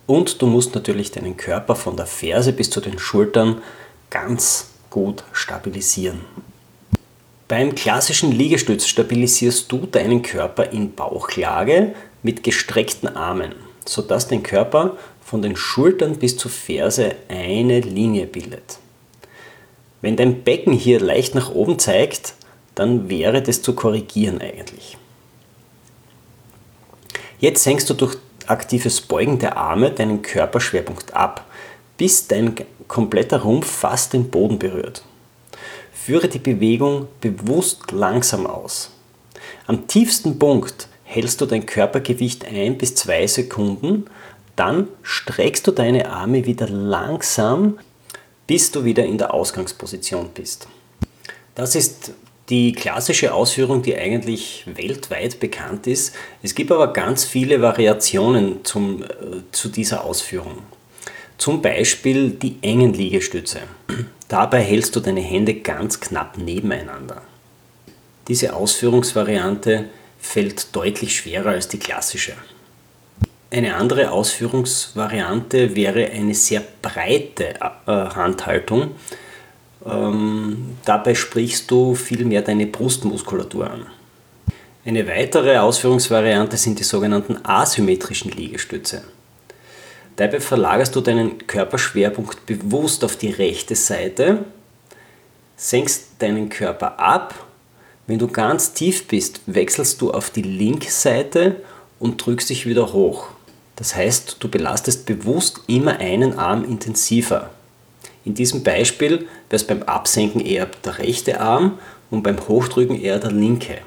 Und 0.08 0.42
du 0.42 0.48
musst 0.48 0.74
natürlich 0.74 1.12
deinen 1.12 1.38
Körper 1.38 1.76
von 1.76 1.96
der 1.96 2.08
Ferse 2.08 2.52
bis 2.52 2.72
zu 2.72 2.82
den 2.82 2.98
Schultern 2.98 3.62
ganz 4.10 4.72
gut 4.90 5.24
stabilisieren. 5.34 6.22
Beim 7.48 7.76
klassischen 7.76 8.32
Liegestütz 8.32 8.88
stabilisierst 8.88 9.72
du 9.72 9.86
deinen 9.86 10.24
Körper 10.24 10.72
in 10.72 10.96
Bauchlage 10.96 11.94
mit 12.24 12.42
gestreckten 12.42 13.16
Armen, 13.16 13.54
sodass 13.86 14.28
dein 14.28 14.42
Körper 14.42 14.98
von 15.24 15.44
den 15.44 15.56
Schultern 15.56 16.16
bis 16.16 16.38
zur 16.38 16.50
Ferse 16.50 17.16
eine 17.28 17.82
Linie 17.82 18.26
bildet. 18.26 18.80
Wenn 20.02 20.16
dein 20.16 20.44
Becken 20.44 20.74
hier 20.74 21.00
leicht 21.00 21.36
nach 21.36 21.52
oben 21.52 21.78
zeigt, 21.78 22.34
dann 22.74 23.10
wäre 23.10 23.44
das 23.44 23.62
zu 23.62 23.76
korrigieren 23.76 24.42
eigentlich. 24.42 24.98
Jetzt 27.40 27.64
senkst 27.64 27.88
du 27.92 27.94
durch 27.94 28.18
aktives 28.48 29.02
Beugen 29.02 29.38
der 29.38 29.56
Arme 29.56 29.92
deinen 29.92 30.24
Körperschwerpunkt 30.24 31.14
ab, 31.14 31.46
bis 31.98 32.28
dein 32.28 32.56
kompletter 32.88 33.42
Rumpf 33.44 33.70
fast 33.70 34.14
den 34.14 34.32
Boden 34.32 34.58
berührt. 34.58 35.04
Führe 36.06 36.28
die 36.28 36.38
Bewegung 36.38 37.08
bewusst 37.20 37.92
langsam 37.92 38.46
aus. 38.46 38.92
Am 39.66 39.88
tiefsten 39.88 40.38
Punkt 40.38 40.88
hältst 41.04 41.42
du 41.42 41.48
dein 41.48 41.66
Körpergewicht 41.66 42.46
ein 42.46 42.78
bis 42.78 42.94
zwei 42.94 43.26
Sekunden, 43.26 44.06
dann 44.56 44.88
streckst 45.02 45.66
du 45.66 45.72
deine 45.72 46.12
Arme 46.12 46.46
wieder 46.46 46.70
langsam, 46.70 47.80
bis 48.46 48.70
du 48.70 48.86
wieder 48.86 49.04
in 49.04 49.18
der 49.18 49.34
Ausgangsposition 49.34 50.30
bist. 50.32 50.68
Das 51.56 51.74
ist 51.74 52.12
die 52.50 52.74
klassische 52.74 53.34
Ausführung, 53.34 53.82
die 53.82 53.98
eigentlich 53.98 54.64
weltweit 54.76 55.40
bekannt 55.40 55.88
ist. 55.88 56.14
Es 56.44 56.54
gibt 56.54 56.72
aber 56.72 56.94
ganz 56.94 57.26
viele 57.26 57.64
Variationen 57.64 58.64
zum, 58.64 59.02
äh, 59.02 59.08
zu 59.52 59.70
dieser 59.70 60.04
Ausführung. 60.04 60.60
Zum 61.40 61.64
Beispiel 61.64 62.30
die 62.30 62.60
engen 62.62 62.94
Liegestütze. 62.94 63.62
Dabei 64.28 64.62
hältst 64.62 64.96
du 64.96 65.00
deine 65.00 65.22
Hände 65.22 65.54
ganz 65.56 66.00
knapp 66.00 66.38
nebeneinander. 66.38 67.22
Diese 68.28 68.56
Ausführungsvariante 68.56 69.86
fällt 70.20 70.76
deutlich 70.76 71.16
schwerer 71.16 71.52
als 71.52 71.68
die 71.68 71.78
klassische. 71.78 72.34
Eine 73.52 73.76
andere 73.76 74.12
Ausführungsvariante 74.12 75.76
wäre 75.76 76.10
eine 76.10 76.34
sehr 76.34 76.64
breite 76.82 77.54
äh, 77.54 77.70
Handhaltung. 77.86 78.96
Ähm, 79.86 80.78
dabei 80.84 81.14
sprichst 81.14 81.70
du 81.70 81.94
vielmehr 81.94 82.42
deine 82.42 82.66
Brustmuskulatur 82.66 83.70
an. 83.70 83.86
Eine 84.84 85.08
weitere 85.08 85.58
Ausführungsvariante 85.58 86.58
sind 86.58 86.80
die 86.80 86.84
sogenannten 86.84 87.38
asymmetrischen 87.44 88.32
Liegestütze. 88.32 89.04
Dabei 90.16 90.40
verlagerst 90.40 90.96
du 90.96 91.02
deinen 91.02 91.46
Körperschwerpunkt 91.46 92.46
bewusst 92.46 93.04
auf 93.04 93.18
die 93.18 93.32
rechte 93.32 93.76
Seite, 93.76 94.46
senkst 95.58 96.08
deinen 96.20 96.50
Körper 96.50 97.00
ab. 97.00 97.48
Wenn 98.08 98.20
du 98.20 98.28
ganz 98.28 98.74
tief 98.74 99.08
bist, 99.08 99.42
wechselst 99.46 100.02
du 100.02 100.12
auf 100.12 100.30
die 100.30 100.42
linke 100.42 100.92
Seite 100.92 101.58
und 102.00 102.26
drückst 102.26 102.50
dich 102.50 102.66
wieder 102.66 102.94
hoch. 102.94 103.28
Das 103.76 103.96
heißt, 103.96 104.38
du 104.40 104.48
belastest 104.48 105.06
bewusst 105.06 105.62
immer 105.68 106.00
einen 106.00 106.40
Arm 106.40 106.64
intensiver. 106.64 107.50
In 108.24 108.34
diesem 108.34 108.64
Beispiel 108.64 109.20
wäre 109.20 109.28
es 109.50 109.68
beim 109.68 109.84
Absenken 109.84 110.40
eher 110.40 110.68
der 110.86 110.98
rechte 111.00 111.42
Arm 111.42 111.78
und 112.10 112.24
beim 112.24 112.48
Hochdrücken 112.48 113.00
eher 113.00 113.20
der 113.20 113.32
linke. 113.32 113.80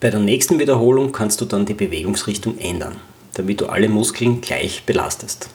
Bei 0.00 0.10
der 0.10 0.20
nächsten 0.20 0.58
Wiederholung 0.58 1.12
kannst 1.12 1.40
du 1.40 1.44
dann 1.44 1.66
die 1.66 1.74
Bewegungsrichtung 1.74 2.58
ändern, 2.58 2.96
damit 3.34 3.60
du 3.60 3.66
alle 3.66 3.88
Muskeln 3.88 4.40
gleich 4.40 4.84
belastest. 4.84 5.50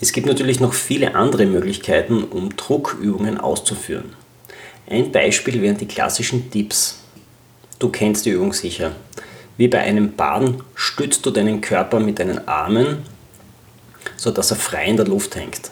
Es 0.00 0.12
gibt 0.12 0.26
natürlich 0.26 0.60
noch 0.60 0.74
viele 0.74 1.14
andere 1.14 1.46
Möglichkeiten, 1.46 2.24
um 2.24 2.56
Druckübungen 2.56 3.38
auszuführen. 3.38 4.14
Ein 4.88 5.12
Beispiel 5.12 5.62
wären 5.62 5.78
die 5.78 5.88
klassischen 5.88 6.50
Dips. 6.50 6.98
Du 7.78 7.88
kennst 7.88 8.26
die 8.26 8.30
Übung 8.30 8.52
sicher. 8.52 8.92
Wie 9.56 9.68
bei 9.68 9.80
einem 9.80 10.14
Baden 10.14 10.62
stützt 10.74 11.24
du 11.24 11.30
deinen 11.30 11.60
Körper 11.60 12.00
mit 12.00 12.18
deinen 12.18 12.46
Armen, 12.48 12.98
sodass 14.16 14.50
er 14.50 14.56
frei 14.56 14.86
in 14.86 14.96
der 14.96 15.06
Luft 15.06 15.36
hängt. 15.36 15.70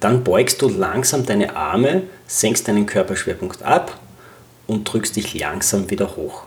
Dann 0.00 0.24
beugst 0.24 0.60
du 0.62 0.68
langsam 0.68 1.24
deine 1.24 1.54
Arme, 1.54 2.02
senkst 2.26 2.66
deinen 2.66 2.86
Körperschwerpunkt 2.86 3.62
ab 3.62 3.98
und 4.66 4.84
drückst 4.84 5.16
dich 5.16 5.38
langsam 5.38 5.90
wieder 5.90 6.16
hoch. 6.16 6.44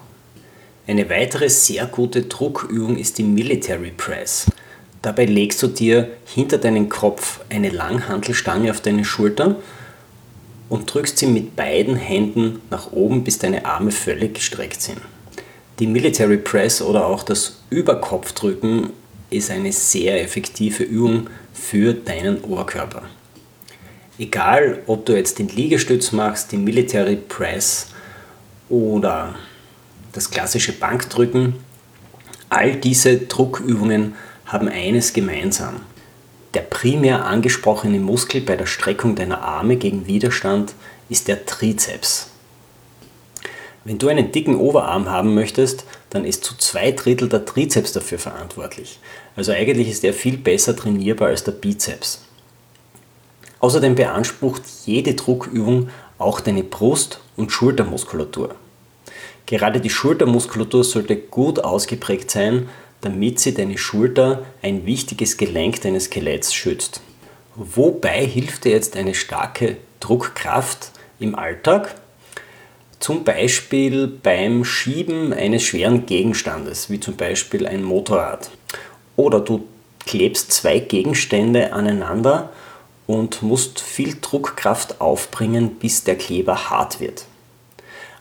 Eine 0.86 1.10
weitere 1.10 1.50
sehr 1.50 1.86
gute 1.86 2.24
Druckübung 2.24 2.98
ist 2.98 3.18
die 3.18 3.24
Military 3.24 3.92
Press. 3.96 4.48
Dabei 5.02 5.24
legst 5.24 5.64
du 5.64 5.68
dir 5.68 6.10
hinter 6.26 6.58
deinen 6.58 6.90
Kopf 6.90 7.40
eine 7.50 7.70
Langhantelstange 7.70 8.70
auf 8.70 8.82
deine 8.82 9.06
Schulter 9.06 9.56
und 10.68 10.94
drückst 10.94 11.20
sie 11.20 11.28
mit 11.28 11.56
beiden 11.56 11.96
Händen 11.96 12.62
nach 12.70 12.92
oben, 12.92 13.24
bis 13.24 13.40
deine 13.40 13.66
Arme 13.66 13.92
völlig 13.92 14.36
gestreckt 14.36 14.82
sind. 14.82 15.00
Die 15.80 15.88
Military 15.88 16.38
Press 16.38 16.82
oder 16.82 17.06
auch 17.06 17.24
das 17.24 17.62
Überkopfdrücken 17.70 18.90
ist 19.30 19.52
eine 19.52 19.72
sehr 19.72 20.22
effektive 20.22 20.84
Übung 20.84 21.30
für 21.54 21.94
deinen 21.94 22.42
Oberkörper. 22.42 23.04
Egal, 24.20 24.80
ob 24.88 25.06
du 25.06 25.16
jetzt 25.16 25.40
den 25.40 25.48
Liegestütz 25.48 26.12
machst, 26.12 26.52
die 26.52 26.58
Military 26.58 27.16
Press 27.16 27.88
oder 28.68 29.36
das 30.14 30.32
klassische 30.32 30.72
Bankdrücken, 30.72 31.56
all 32.50 32.76
diese 32.76 33.18
Druckübungen 33.18 34.16
haben 34.46 34.70
eines 34.70 35.14
gemeinsam. 35.14 35.82
Der 36.54 36.62
primär 36.62 37.26
angesprochene 37.26 38.00
Muskel 38.00 38.42
bei 38.42 38.56
der 38.56 38.68
Streckung 38.68 39.16
deiner 39.16 39.42
Arme 39.42 39.76
gegen 39.76 40.06
Widerstand 40.06 40.76
ist 41.10 41.28
der 41.28 41.46
Trizeps. 41.46 42.30
Wenn 43.86 43.98
du 43.98 44.08
einen 44.08 44.32
dicken 44.32 44.56
Oberarm 44.56 45.10
haben 45.10 45.34
möchtest, 45.34 45.84
dann 46.12 46.24
ist 46.24 46.44
zu 46.44 46.56
zwei 46.58 46.92
Drittel 46.92 47.28
der 47.28 47.46
Trizeps 47.46 47.92
dafür 47.92 48.20
verantwortlich. 48.20 49.00
Also 49.36 49.52
eigentlich 49.52 49.90
ist 49.90 50.04
er 50.04 50.14
viel 50.14 50.38
besser 50.38 50.76
trainierbar 50.76 51.30
als 51.30 51.44
der 51.44 51.52
Bizeps. 51.54 52.22
Außerdem 53.60 53.96
beansprucht 53.96 54.62
jede 54.86 55.16
Druckübung 55.16 55.90
auch 56.18 56.40
deine 56.40 56.64
Brust- 56.64 57.20
und 57.36 57.52
Schultermuskulatur. 57.52 58.56
Gerade 59.46 59.82
die 59.82 59.90
Schultermuskulatur 59.90 60.84
sollte 60.84 61.18
gut 61.18 61.60
ausgeprägt 61.60 62.32
sein, 62.32 62.70
damit 63.02 63.40
sie 63.40 63.54
deine 63.54 63.78
Schulter, 63.78 64.46
ein 64.62 64.86
wichtiges 64.86 65.38
Gelenk 65.38 65.82
deines 65.82 66.06
Skeletts, 66.06 66.54
schützt. 66.54 67.02
Wobei 67.56 68.26
hilft 68.26 68.66
dir 68.66 68.72
jetzt 68.72 68.96
eine 68.96 69.14
starke 69.14 69.78
Druckkraft 70.00 70.92
im 71.20 71.36
Alltag? 71.36 71.96
Zum 73.00 73.26
Beispiel 73.26 74.08
beim 74.08 74.64
Schieben 74.64 75.34
eines 75.34 75.64
schweren 75.64 76.06
Gegenstandes, 76.06 76.90
wie 76.90 77.02
zum 77.02 77.18
Beispiel 77.18 77.68
ein 77.68 77.84
Motorrad. 77.84 78.50
Oder 79.18 79.42
du 79.42 79.68
klebst 80.06 80.54
zwei 80.54 80.80
Gegenstände 80.80 81.74
aneinander 81.74 82.52
und 83.06 83.42
musst 83.42 83.82
viel 83.82 84.16
Druckkraft 84.22 85.02
aufbringen, 85.02 85.76
bis 85.76 86.06
der 86.06 86.18
Kleber 86.18 86.70
hart 86.70 87.02
wird. 87.02 87.26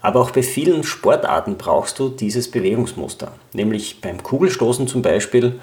Aber 0.02 0.20
auch 0.20 0.32
bei 0.32 0.42
vielen 0.42 0.82
Sportarten 0.82 1.56
brauchst 1.56 2.00
du 2.00 2.08
dieses 2.08 2.50
Bewegungsmuster. 2.50 3.32
Nämlich 3.52 4.00
beim 4.00 4.20
Kugelstoßen 4.20 4.88
zum 4.88 5.00
Beispiel, 5.00 5.60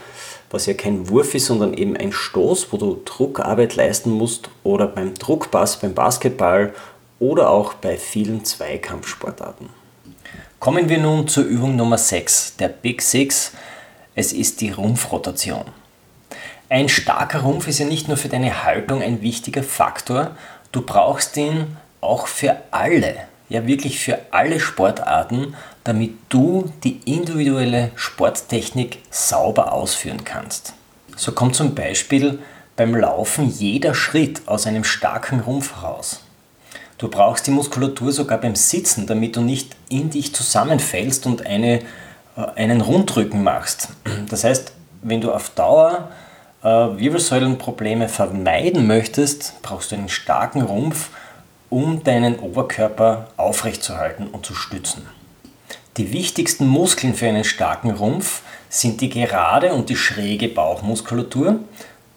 was 0.50 0.66
ja 0.66 0.74
kein 0.74 1.10
Wurf 1.10 1.36
ist, 1.36 1.48
sondern 1.48 1.74
eben 1.74 1.98
ein 1.98 2.14
Stoß, 2.14 2.72
wo 2.72 2.78
du 2.78 3.02
Druckarbeit 3.04 3.76
leisten 3.76 4.12
musst. 4.12 4.50
Oder 4.64 4.88
beim 4.88 5.14
Druckpass 5.14 5.82
beim 5.82 5.94
Basketball 5.94 6.74
oder 7.20 7.50
auch 7.50 7.74
bei 7.74 7.98
vielen 7.98 8.46
Zweikampfsportarten. 8.46 9.70
Kommen 10.60 10.88
wir 10.88 11.00
nun 11.00 11.28
zur 11.28 11.44
Übung 11.44 11.76
Nummer 11.76 11.98
6, 11.98 12.56
der 12.56 12.70
Big 12.70 13.02
Six. 13.02 13.52
Es 14.16 14.32
ist 14.32 14.62
die 14.62 14.72
Rumpfrotation. 14.72 15.66
Ein 16.70 16.88
starker 16.88 17.42
Rumpf 17.42 17.68
ist 17.68 17.80
ja 17.80 17.86
nicht 17.86 18.08
nur 18.08 18.18
für 18.18 18.30
deine 18.30 18.64
Haltung 18.64 19.02
ein 19.02 19.22
wichtiger 19.22 19.64
Faktor, 19.64 20.36
du 20.72 20.82
brauchst 20.82 21.36
ihn 21.36 21.78
auch 22.00 22.28
für 22.28 22.58
alle 22.72 23.29
ja 23.50 23.66
wirklich 23.68 24.00
für 24.00 24.20
alle 24.32 24.60
Sportarten, 24.60 25.56
damit 25.84 26.12
du 26.30 26.72
die 26.84 27.02
individuelle 27.06 27.92
Sporttechnik 27.96 29.00
sauber 29.10 29.74
ausführen 29.74 30.24
kannst. 30.24 30.74
So 31.16 31.32
kommt 31.34 31.56
zum 31.56 31.76
Beispiel 31.76 32.40
beim 32.76 32.96
Laufen 32.96 33.50
jeder 33.50 33.94
Schritt 33.94 34.48
aus 34.48 34.66
einem 34.66 34.86
starken 34.86 35.42
Rumpf 35.42 35.76
heraus. 35.76 36.22
Du 36.98 37.08
brauchst 37.08 37.48
die 37.48 37.52
Muskulatur 37.52 38.12
sogar 38.12 38.38
beim 38.38 38.56
Sitzen, 38.56 39.08
damit 39.08 39.36
du 39.36 39.42
nicht 39.42 39.76
in 39.90 40.10
dich 40.10 40.34
zusammenfällst 40.36 41.26
und 41.26 41.46
eine, 41.46 41.80
äh, 42.38 42.46
einen 42.56 42.82
Rundrücken 42.82 43.44
machst. 43.44 43.90
Das 44.30 44.44
heißt, 44.44 44.74
wenn 45.02 45.22
du 45.22 45.32
auf 45.32 45.50
Dauer 45.52 46.12
äh, 46.62 46.68
Wirbelsäulenprobleme 46.68 48.10
vermeiden 48.10 48.86
möchtest, 48.86 49.62
brauchst 49.62 49.92
du 49.92 49.96
einen 49.96 50.10
starken 50.10 50.62
Rumpf 50.62 51.10
um 51.70 52.04
deinen 52.04 52.40
Oberkörper 52.40 53.30
aufrechtzuerhalten 53.38 54.28
und 54.28 54.46
zu 54.46 54.56
stützen. 54.56 55.08
Die 55.98 56.12
wichtigsten 56.14 56.68
Muskeln 56.68 57.14
für 57.14 57.28
einen 57.28 57.44
starken 57.44 57.92
Rumpf 57.92 58.42
sind 58.70 59.02
die 59.02 59.10
gerade 59.10 59.74
und 59.74 59.90
die 59.90 59.96
schräge 59.96 60.48
Bauchmuskulatur 60.48 61.60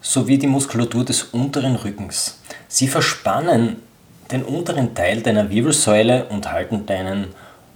sowie 0.01 0.37
die 0.37 0.47
Muskulatur 0.47 1.03
des 1.03 1.23
unteren 1.23 1.75
Rückens. 1.75 2.39
Sie 2.67 2.87
verspannen 2.87 3.81
den 4.31 4.43
unteren 4.43 4.95
Teil 4.95 5.21
deiner 5.21 5.49
Wirbelsäule 5.49 6.25
und 6.25 6.51
halten 6.51 6.85
deinen 6.85 7.27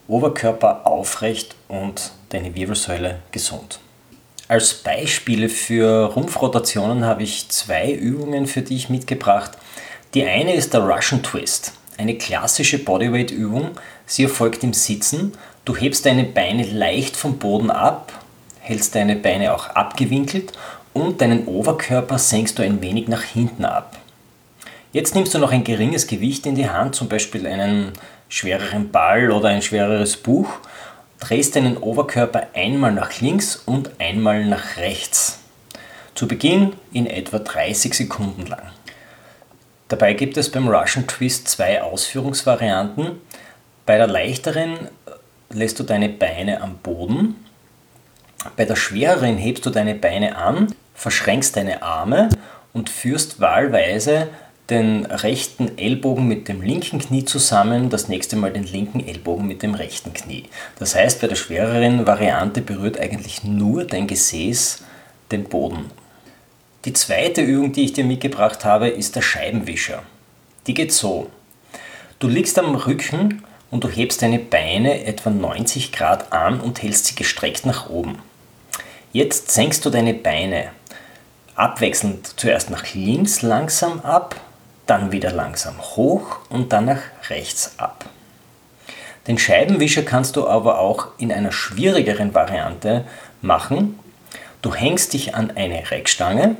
Oberkörper 0.07 0.87
aufrecht 0.87 1.55
und 1.67 2.11
deine 2.29 2.55
Wirbelsäule 2.55 3.19
gesund. 3.31 3.79
Als 4.47 4.73
Beispiele 4.75 5.49
für 5.49 6.05
Rumpfrotationen 6.13 7.05
habe 7.05 7.23
ich 7.23 7.49
zwei 7.49 7.91
Übungen 7.91 8.47
für 8.47 8.61
dich 8.61 8.87
mitgebracht, 8.89 9.51
die 10.13 10.25
eine 10.25 10.53
ist 10.53 10.73
der 10.73 10.81
Russian 10.81 11.21
Twist, 11.21 11.73
eine 11.97 12.17
klassische 12.17 12.79
Bodyweight-Übung. 12.79 13.71
Sie 14.05 14.23
erfolgt 14.23 14.63
im 14.63 14.73
Sitzen. 14.73 15.33
Du 15.65 15.75
hebst 15.75 16.05
deine 16.05 16.23
Beine 16.23 16.63
leicht 16.63 17.17
vom 17.17 17.37
Boden 17.39 17.71
ab, 17.71 18.13
hältst 18.61 18.95
deine 18.95 19.15
Beine 19.15 19.53
auch 19.53 19.67
abgewinkelt 19.69 20.53
und 20.93 21.21
deinen 21.21 21.45
Oberkörper 21.45 22.17
senkst 22.17 22.57
du 22.57 22.63
ein 22.63 22.81
wenig 22.81 23.07
nach 23.07 23.23
hinten 23.23 23.65
ab. 23.65 23.97
Jetzt 24.93 25.13
nimmst 25.13 25.33
du 25.33 25.39
noch 25.39 25.51
ein 25.51 25.63
geringes 25.63 26.07
Gewicht 26.07 26.45
in 26.45 26.55
die 26.55 26.69
Hand, 26.69 26.95
zum 26.95 27.09
Beispiel 27.09 27.45
einen 27.45 27.91
schwereren 28.29 28.89
Ball 28.91 29.31
oder 29.31 29.49
ein 29.49 29.61
schwereres 29.61 30.17
Buch, 30.17 30.47
drehst 31.19 31.55
deinen 31.55 31.77
Oberkörper 31.77 32.47
einmal 32.53 32.93
nach 32.93 33.19
links 33.19 33.57
und 33.57 33.91
einmal 33.99 34.45
nach 34.45 34.77
rechts. 34.77 35.39
Zu 36.15 36.27
Beginn 36.27 36.73
in 36.93 37.05
etwa 37.05 37.39
30 37.39 37.93
Sekunden 37.93 38.47
lang. 38.47 38.71
Dabei 39.87 40.13
gibt 40.13 40.37
es 40.37 40.51
beim 40.51 40.67
Russian 40.67 41.07
Twist 41.07 41.47
zwei 41.47 41.81
Ausführungsvarianten. 41.81 43.21
Bei 43.85 43.97
der 43.97 44.07
leichteren 44.07 44.89
lässt 45.49 45.79
du 45.79 45.83
deine 45.83 46.09
Beine 46.09 46.61
am 46.61 46.77
Boden. 46.77 47.35
Bei 48.55 48.65
der 48.65 48.75
schwereren 48.75 49.37
hebst 49.37 49.65
du 49.65 49.69
deine 49.69 49.95
Beine 49.95 50.35
an, 50.35 50.73
verschränkst 50.93 51.55
deine 51.55 51.81
Arme 51.83 52.29
und 52.73 52.89
führst 52.89 53.39
wahlweise 53.39 54.27
den 54.69 55.05
rechten 55.05 55.77
Ellbogen 55.77 56.27
mit 56.27 56.49
dem 56.49 56.61
linken 56.61 56.99
Knie 56.99 57.23
zusammen, 57.23 57.89
das 57.89 58.09
nächste 58.09 58.35
Mal 58.35 58.51
den 58.51 58.65
linken 58.65 59.05
Ellbogen 59.05 59.47
mit 59.47 59.63
dem 59.63 59.73
rechten 59.73 60.13
Knie. 60.13 60.43
Das 60.77 60.93
heißt, 60.93 61.21
bei 61.21 61.27
der 61.27 61.37
schwereren 61.37 62.05
Variante 62.05 62.61
berührt 62.61 62.99
eigentlich 62.99 63.45
nur 63.45 63.85
dein 63.85 64.07
Gesäß 64.07 64.83
den 65.31 65.45
Boden. 65.45 65.85
Die 66.85 66.93
zweite 66.93 67.41
Übung, 67.41 67.73
die 67.73 67.85
ich 67.85 67.93
dir 67.93 68.05
mitgebracht 68.05 68.63
habe, 68.63 68.87
ist 68.87 69.15
der 69.15 69.21
Scheibenwischer. 69.21 70.03
Die 70.67 70.73
geht 70.73 70.93
so. 70.93 71.29
Du 72.19 72.27
liegst 72.27 72.57
am 72.59 72.75
Rücken 72.75 73.43
und 73.71 73.83
du 73.83 73.89
hebst 73.89 74.21
deine 74.21 74.39
Beine 74.39 75.05
etwa 75.05 75.31
90 75.31 75.91
Grad 75.91 76.31
an 76.31 76.59
und 76.61 76.81
hältst 76.81 77.07
sie 77.07 77.15
gestreckt 77.15 77.65
nach 77.65 77.89
oben. 77.89 78.19
Jetzt 79.11 79.51
senkst 79.51 79.85
du 79.85 79.89
deine 79.89 80.13
Beine 80.13 80.69
abwechselnd 81.55 82.39
zuerst 82.39 82.69
nach 82.69 82.93
links 82.93 83.41
langsam 83.41 83.99
ab, 84.01 84.39
dann 84.85 85.11
wieder 85.11 85.31
langsam 85.31 85.81
hoch 85.81 86.39
und 86.49 86.71
dann 86.71 86.85
nach 86.85 87.01
rechts 87.29 87.73
ab. 87.77 88.05
Den 89.25 89.39
Scheibenwischer 89.39 90.03
kannst 90.03 90.35
du 90.35 90.47
aber 90.47 90.79
auch 90.79 91.07
in 91.17 91.31
einer 91.31 91.51
schwierigeren 91.51 92.33
Variante 92.35 93.03
machen, 93.41 93.99
Du 94.61 94.73
hängst 94.73 95.13
dich 95.13 95.35
an 95.35 95.51
eine 95.55 95.91
Reckstange, 95.91 96.55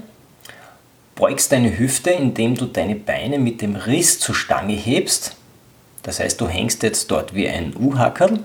beugst 1.17 1.51
deine 1.51 1.77
Hüfte, 1.77 2.11
indem 2.11 2.55
du 2.55 2.65
deine 2.65 2.95
Beine 2.95 3.39
mit 3.39 3.61
dem 3.61 3.75
Riss 3.75 4.19
zur 4.19 4.35
Stange 4.35 4.73
hebst. 4.73 5.35
Das 6.03 6.21
heißt, 6.21 6.39
du 6.39 6.47
hängst 6.47 6.83
jetzt 6.83 7.11
dort 7.11 7.35
wie 7.35 7.49
ein 7.49 7.75
U-Hackerl. 7.75 8.39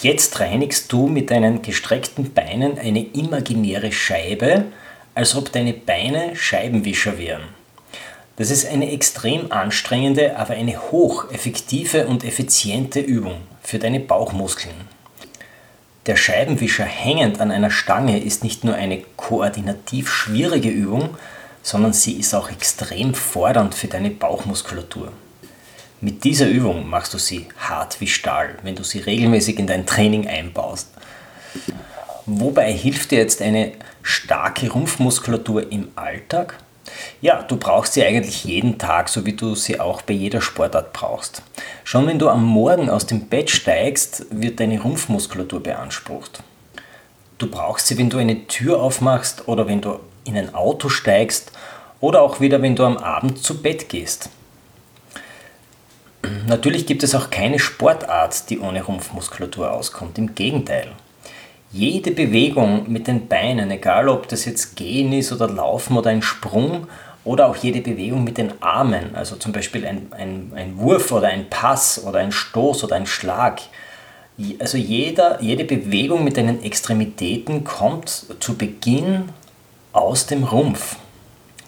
Jetzt 0.00 0.40
reinigst 0.40 0.90
du 0.92 1.08
mit 1.08 1.30
deinen 1.30 1.60
gestreckten 1.62 2.32
Beinen 2.32 2.78
eine 2.78 3.00
imaginäre 3.00 3.92
Scheibe, 3.92 4.64
als 5.14 5.34
ob 5.34 5.52
deine 5.52 5.74
Beine 5.74 6.36
Scheibenwischer 6.36 7.18
wären. 7.18 7.42
Das 8.36 8.50
ist 8.50 8.66
eine 8.66 8.92
extrem 8.92 9.50
anstrengende, 9.50 10.36
aber 10.36 10.54
eine 10.54 10.90
hocheffektive 10.90 12.06
und 12.06 12.22
effiziente 12.22 13.00
Übung 13.00 13.38
für 13.62 13.78
deine 13.78 14.00
Bauchmuskeln. 14.00 14.74
Der 16.04 16.16
Scheibenwischer 16.16 16.84
hängend 16.84 17.40
an 17.40 17.50
einer 17.50 17.70
Stange 17.70 18.22
ist 18.22 18.44
nicht 18.44 18.62
nur 18.62 18.74
eine 18.74 19.02
koordinativ 19.16 20.12
schwierige 20.12 20.68
Übung, 20.68 21.16
sondern 21.66 21.92
sie 21.92 22.12
ist 22.12 22.32
auch 22.32 22.48
extrem 22.48 23.12
fordernd 23.12 23.74
für 23.74 23.88
deine 23.88 24.10
Bauchmuskulatur. 24.10 25.12
Mit 26.00 26.22
dieser 26.22 26.46
Übung 26.46 26.88
machst 26.88 27.12
du 27.12 27.18
sie 27.18 27.48
hart 27.58 28.00
wie 28.00 28.06
Stahl, 28.06 28.54
wenn 28.62 28.76
du 28.76 28.84
sie 28.84 29.00
regelmäßig 29.00 29.58
in 29.58 29.66
dein 29.66 29.84
Training 29.84 30.28
einbaust. 30.28 30.90
Wobei 32.24 32.72
hilft 32.72 33.10
dir 33.10 33.18
jetzt 33.18 33.42
eine 33.42 33.72
starke 34.02 34.70
Rumpfmuskulatur 34.70 35.72
im 35.72 35.88
Alltag? 35.96 36.56
Ja, 37.20 37.42
du 37.42 37.56
brauchst 37.56 37.94
sie 37.94 38.04
eigentlich 38.04 38.44
jeden 38.44 38.78
Tag, 38.78 39.08
so 39.08 39.26
wie 39.26 39.32
du 39.32 39.56
sie 39.56 39.80
auch 39.80 40.02
bei 40.02 40.14
jeder 40.14 40.40
Sportart 40.40 40.92
brauchst. 40.92 41.42
Schon 41.82 42.06
wenn 42.06 42.20
du 42.20 42.28
am 42.28 42.44
Morgen 42.44 42.88
aus 42.88 43.06
dem 43.06 43.26
Bett 43.26 43.50
steigst, 43.50 44.26
wird 44.30 44.60
deine 44.60 44.80
Rumpfmuskulatur 44.80 45.64
beansprucht. 45.64 46.44
Du 47.38 47.50
brauchst 47.50 47.88
sie, 47.88 47.98
wenn 47.98 48.08
du 48.08 48.18
eine 48.18 48.46
Tür 48.46 48.80
aufmachst 48.80 49.48
oder 49.48 49.66
wenn 49.66 49.80
du 49.80 49.98
in 50.26 50.36
ein 50.36 50.54
Auto 50.54 50.88
steigst 50.88 51.52
oder 52.00 52.22
auch 52.22 52.40
wieder, 52.40 52.62
wenn 52.62 52.76
du 52.76 52.84
am 52.84 52.98
Abend 52.98 53.42
zu 53.42 53.62
Bett 53.62 53.88
gehst. 53.88 54.30
Natürlich 56.46 56.86
gibt 56.86 57.02
es 57.02 57.14
auch 57.14 57.30
keine 57.30 57.58
Sportart, 57.58 58.50
die 58.50 58.58
ohne 58.58 58.82
Rumpfmuskulatur 58.82 59.72
auskommt. 59.72 60.18
Im 60.18 60.34
Gegenteil. 60.34 60.92
Jede 61.72 62.10
Bewegung 62.10 62.90
mit 62.90 63.06
den 63.06 63.28
Beinen, 63.28 63.70
egal 63.70 64.08
ob 64.08 64.28
das 64.28 64.44
jetzt 64.44 64.76
Gehen 64.76 65.12
ist 65.12 65.32
oder 65.32 65.48
Laufen 65.48 65.96
oder 65.96 66.10
ein 66.10 66.22
Sprung 66.22 66.86
oder 67.24 67.48
auch 67.48 67.56
jede 67.56 67.80
Bewegung 67.80 68.24
mit 68.24 68.38
den 68.38 68.62
Armen, 68.62 69.14
also 69.14 69.36
zum 69.36 69.52
Beispiel 69.52 69.84
ein, 69.84 70.06
ein, 70.12 70.52
ein 70.54 70.78
Wurf 70.78 71.10
oder 71.10 71.28
ein 71.28 71.50
Pass 71.50 72.02
oder 72.04 72.20
ein 72.20 72.32
Stoß 72.32 72.84
oder 72.84 72.96
ein 72.96 73.06
Schlag. 73.06 73.60
Also 74.58 74.78
jeder, 74.78 75.42
jede 75.42 75.64
Bewegung 75.64 76.22
mit 76.22 76.36
deinen 76.36 76.62
Extremitäten 76.62 77.64
kommt 77.64 78.26
zu 78.38 78.56
Beginn 78.56 79.30
aus 79.96 80.26
dem 80.26 80.44
Rumpf. 80.44 80.96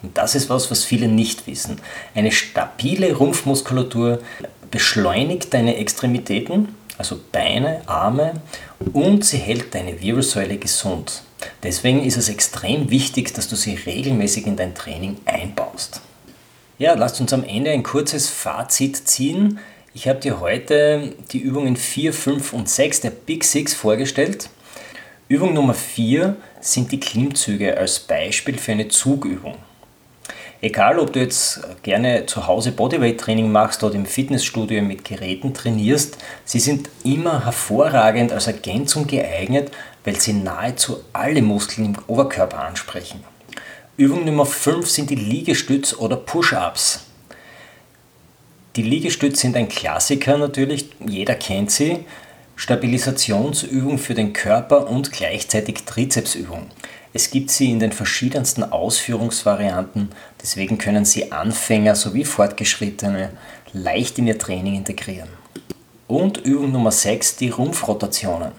Und 0.02 0.16
das 0.16 0.34
ist 0.34 0.48
was, 0.48 0.70
was 0.70 0.84
viele 0.84 1.08
nicht 1.08 1.46
wissen. 1.46 1.80
Eine 2.14 2.30
stabile 2.30 3.14
Rumpfmuskulatur 3.14 4.20
beschleunigt 4.70 5.52
deine 5.54 5.76
Extremitäten, 5.76 6.68
also 6.98 7.18
Beine, 7.32 7.82
Arme, 7.86 8.34
und 8.92 9.24
sie 9.24 9.38
hält 9.38 9.74
deine 9.74 10.00
Wirbelsäule 10.00 10.58
gesund. 10.58 11.22
Deswegen 11.62 12.04
ist 12.04 12.16
es 12.16 12.28
extrem 12.28 12.90
wichtig, 12.90 13.32
dass 13.32 13.48
du 13.48 13.56
sie 13.56 13.74
regelmäßig 13.74 14.46
in 14.46 14.56
dein 14.56 14.74
Training 14.74 15.16
einbaust. 15.24 16.00
Ja, 16.78 16.94
lasst 16.94 17.20
uns 17.20 17.32
am 17.32 17.44
Ende 17.44 17.70
ein 17.70 17.82
kurzes 17.82 18.28
Fazit 18.28 19.08
ziehen. 19.08 19.58
Ich 19.94 20.06
habe 20.06 20.20
dir 20.20 20.38
heute 20.38 21.14
die 21.32 21.38
Übungen 21.38 21.76
4, 21.76 22.12
5 22.12 22.52
und 22.52 22.68
6 22.68 23.00
der 23.00 23.10
Big 23.10 23.42
Six 23.42 23.74
vorgestellt. 23.74 24.48
Übung 25.28 25.54
Nummer 25.54 25.74
4 25.74 26.36
sind 26.60 26.92
die 26.92 27.00
Klimmzüge 27.00 27.76
als 27.76 28.00
Beispiel 28.00 28.58
für 28.58 28.72
eine 28.72 28.88
Zugübung. 28.88 29.56
Egal, 30.60 30.98
ob 30.98 31.12
du 31.12 31.20
jetzt 31.20 31.60
gerne 31.84 32.26
zu 32.26 32.48
Hause 32.48 32.72
Bodyweight-Training 32.72 33.50
machst 33.50 33.84
oder 33.84 33.94
im 33.94 34.06
Fitnessstudio 34.06 34.82
mit 34.82 35.04
Geräten 35.04 35.54
trainierst, 35.54 36.18
sie 36.44 36.58
sind 36.58 36.88
immer 37.04 37.44
hervorragend 37.44 38.32
als 38.32 38.48
Ergänzung 38.48 39.06
geeignet, 39.06 39.70
weil 40.04 40.16
sie 40.20 40.32
nahezu 40.32 41.04
alle 41.12 41.42
Muskeln 41.42 41.86
im 41.86 41.96
Oberkörper 42.08 42.58
ansprechen. 42.58 43.22
Übung 43.96 44.24
Nummer 44.24 44.46
5 44.46 44.88
sind 44.88 45.10
die 45.10 45.16
Liegestütz- 45.16 45.94
oder 45.94 46.16
Push-Ups. 46.16 47.04
Die 48.74 48.82
Liegestütze 48.82 49.42
sind 49.42 49.56
ein 49.56 49.68
Klassiker 49.68 50.38
natürlich, 50.38 50.90
jeder 51.06 51.34
kennt 51.36 51.70
sie. 51.70 52.04
Stabilisationsübung 52.58 53.98
für 53.98 54.14
den 54.14 54.32
Körper 54.32 54.90
und 54.90 55.12
gleichzeitig 55.12 55.84
Trizepsübung. 55.84 56.66
Es 57.12 57.30
gibt 57.30 57.52
sie 57.52 57.70
in 57.70 57.78
den 57.78 57.92
verschiedensten 57.92 58.64
Ausführungsvarianten, 58.64 60.08
deswegen 60.42 60.76
können 60.76 61.04
Sie 61.04 61.30
Anfänger 61.30 61.94
sowie 61.94 62.24
Fortgeschrittene 62.24 63.30
leicht 63.72 64.18
in 64.18 64.26
Ihr 64.26 64.38
Training 64.38 64.74
integrieren. 64.74 65.28
Und 66.08 66.38
Übung 66.38 66.72
Nummer 66.72 66.90
6, 66.90 67.36
die 67.36 67.50
Rumpfrotationen. 67.50 68.50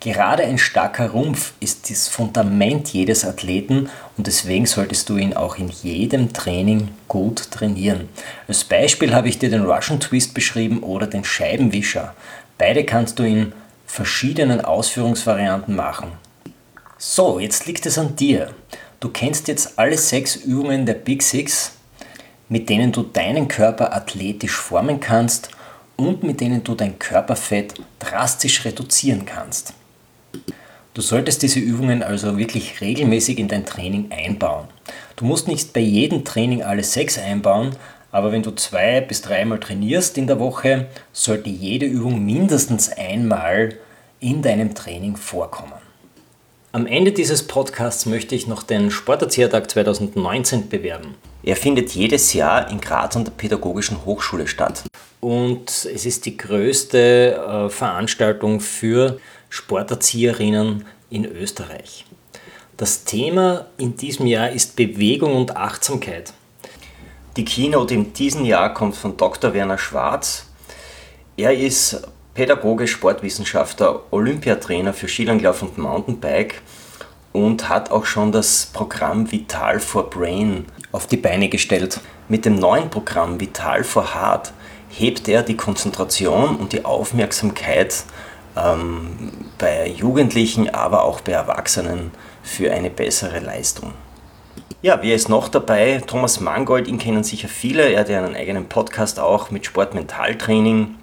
Gerade 0.00 0.44
ein 0.44 0.58
starker 0.58 1.10
Rumpf 1.10 1.54
ist 1.58 1.90
das 1.90 2.06
Fundament 2.06 2.88
jedes 2.92 3.24
Athleten 3.24 3.90
und 4.16 4.28
deswegen 4.28 4.64
solltest 4.64 5.08
du 5.08 5.16
ihn 5.16 5.34
auch 5.34 5.58
in 5.58 5.68
jedem 5.68 6.32
Training 6.32 6.88
gut 7.08 7.50
trainieren. 7.50 8.08
Als 8.46 8.62
Beispiel 8.62 9.12
habe 9.12 9.28
ich 9.28 9.40
dir 9.40 9.50
den 9.50 9.64
Russian 9.64 9.98
Twist 9.98 10.34
beschrieben 10.34 10.84
oder 10.84 11.08
den 11.08 11.24
Scheibenwischer. 11.24 12.14
Beide 12.58 12.84
kannst 12.84 13.18
du 13.18 13.22
in 13.22 13.52
verschiedenen 13.86 14.60
Ausführungsvarianten 14.60 15.74
machen. 15.74 16.12
So, 16.98 17.38
jetzt 17.38 17.66
liegt 17.66 17.86
es 17.86 17.96
an 17.96 18.16
dir. 18.16 18.50
Du 18.98 19.10
kennst 19.10 19.46
jetzt 19.46 19.78
alle 19.78 19.96
sechs 19.96 20.34
Übungen 20.34 20.84
der 20.84 20.94
Big 20.94 21.22
Six, 21.22 21.72
mit 22.48 22.68
denen 22.68 22.90
du 22.90 23.04
deinen 23.04 23.46
Körper 23.46 23.94
athletisch 23.94 24.56
formen 24.56 24.98
kannst 24.98 25.50
und 25.96 26.24
mit 26.24 26.40
denen 26.40 26.64
du 26.64 26.74
dein 26.74 26.98
Körperfett 26.98 27.74
drastisch 28.00 28.64
reduzieren 28.64 29.24
kannst. 29.24 29.74
Du 30.94 31.02
solltest 31.02 31.42
diese 31.42 31.60
Übungen 31.60 32.02
also 32.02 32.38
wirklich 32.38 32.80
regelmäßig 32.80 33.38
in 33.38 33.46
dein 33.46 33.64
Training 33.64 34.10
einbauen. 34.10 34.66
Du 35.14 35.24
musst 35.24 35.46
nicht 35.46 35.72
bei 35.72 35.80
jedem 35.80 36.24
Training 36.24 36.64
alle 36.64 36.82
sechs 36.82 37.18
einbauen, 37.18 37.76
aber 38.10 38.32
wenn 38.32 38.42
du 38.42 38.50
zwei 38.52 39.00
bis 39.00 39.22
dreimal 39.22 39.60
trainierst 39.60 40.16
in 40.18 40.26
der 40.26 40.40
Woche, 40.40 40.86
sollte 41.12 41.50
jede 41.50 41.86
Übung 41.86 42.24
mindestens 42.24 42.90
einmal 42.90 43.74
in 44.20 44.42
deinem 44.42 44.74
Training 44.74 45.16
vorkommen. 45.16 45.72
Am 46.72 46.86
Ende 46.86 47.12
dieses 47.12 47.46
Podcasts 47.46 48.06
möchte 48.06 48.34
ich 48.34 48.46
noch 48.46 48.62
den 48.62 48.90
Sporterziehertag 48.90 49.70
2019 49.70 50.68
bewerben. 50.68 51.14
Er 51.42 51.56
findet 51.56 51.90
jedes 51.90 52.34
Jahr 52.34 52.70
in 52.70 52.80
Graz 52.80 53.16
an 53.16 53.24
der 53.24 53.32
Pädagogischen 53.32 54.04
Hochschule 54.04 54.46
statt. 54.46 54.84
Und 55.20 55.70
es 55.70 56.04
ist 56.04 56.26
die 56.26 56.36
größte 56.36 57.68
äh, 57.68 57.70
Veranstaltung 57.70 58.60
für 58.60 59.18
Sporterzieherinnen 59.48 60.84
in 61.10 61.24
Österreich. 61.24 62.04
Das 62.76 63.04
Thema 63.04 63.66
in 63.78 63.96
diesem 63.96 64.26
Jahr 64.26 64.50
ist 64.50 64.76
Bewegung 64.76 65.34
und 65.34 65.56
Achtsamkeit. 65.56 66.32
Die 67.38 67.44
Keynote 67.44 67.94
in 67.94 68.12
diesem 68.12 68.44
Jahr 68.44 68.74
kommt 68.74 68.96
von 68.96 69.16
Dr. 69.16 69.54
Werner 69.54 69.78
Schwarz. 69.78 70.46
Er 71.36 71.56
ist 71.56 72.02
Pädagoge, 72.34 72.88
Sportwissenschaftler, 72.88 74.00
Olympiatrainer 74.10 74.92
für 74.92 75.06
Skilanglauf 75.06 75.62
und 75.62 75.78
Mountainbike 75.78 76.60
und 77.32 77.68
hat 77.68 77.92
auch 77.92 78.06
schon 78.06 78.32
das 78.32 78.66
Programm 78.72 79.30
Vital 79.30 79.78
for 79.78 80.10
Brain 80.10 80.66
auf 80.90 81.06
die 81.06 81.16
Beine 81.16 81.48
gestellt. 81.48 82.00
Mit 82.28 82.44
dem 82.44 82.56
neuen 82.56 82.90
Programm 82.90 83.38
Vital 83.38 83.84
for 83.84 84.16
Heart 84.16 84.52
hebt 84.88 85.28
er 85.28 85.44
die 85.44 85.56
Konzentration 85.56 86.56
und 86.56 86.72
die 86.72 86.84
Aufmerksamkeit 86.84 88.02
ähm, 88.56 89.30
bei 89.58 89.86
Jugendlichen, 89.86 90.70
aber 90.70 91.04
auch 91.04 91.20
bei 91.20 91.32
Erwachsenen 91.32 92.10
für 92.42 92.72
eine 92.72 92.90
bessere 92.90 93.38
Leistung. 93.38 93.92
Ja, 94.80 95.00
wer 95.02 95.16
ist 95.16 95.28
noch 95.28 95.48
dabei? 95.48 96.00
Thomas 96.06 96.38
Mangold, 96.38 96.86
ihn 96.86 96.98
kennen 96.98 97.24
sicher 97.24 97.48
viele. 97.48 97.90
Er 97.90 97.98
hat 97.98 98.08
ja 98.08 98.24
einen 98.24 98.36
eigenen 98.36 98.68
Podcast 98.68 99.18
auch 99.18 99.50
mit 99.50 99.66
Sportmentaltraining. 99.66 100.94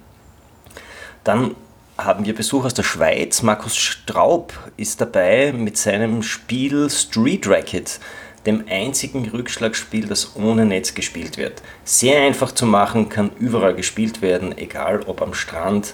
Dann 1.24 1.54
haben 1.98 2.24
wir 2.24 2.34
Besuch 2.34 2.64
aus 2.64 2.72
der 2.72 2.84
Schweiz. 2.84 3.42
Markus 3.42 3.76
Straub 3.76 4.54
ist 4.78 5.02
dabei 5.02 5.52
mit 5.52 5.76
seinem 5.76 6.22
Spiel 6.22 6.88
Street 6.88 7.46
Racket, 7.46 8.00
dem 8.46 8.64
einzigen 8.66 9.28
Rückschlagspiel, 9.28 10.06
das 10.06 10.36
ohne 10.36 10.64
Netz 10.64 10.94
gespielt 10.94 11.36
wird. 11.36 11.60
Sehr 11.84 12.22
einfach 12.22 12.52
zu 12.52 12.64
machen, 12.64 13.10
kann 13.10 13.30
überall 13.38 13.74
gespielt 13.74 14.22
werden, 14.22 14.56
egal 14.56 15.02
ob 15.04 15.20
am 15.20 15.34
Strand 15.34 15.92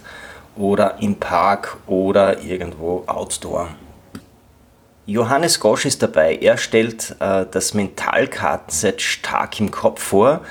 oder 0.55 0.99
im 1.01 1.16
Park 1.16 1.79
oder 1.88 2.45
irgendwo 2.45 3.03
outdoor. 3.09 3.71
Johannes 5.06 5.58
Gosch 5.60 5.84
ist 5.84 6.02
dabei. 6.02 6.36
Er 6.36 6.58
stellt 6.58 7.16
äh, 7.18 7.44
das 7.50 7.74
Mentalkartenset 7.74 9.02
stark 9.02 9.58
im 9.58 9.70
Kopf 9.70 10.02
vor. 10.02 10.42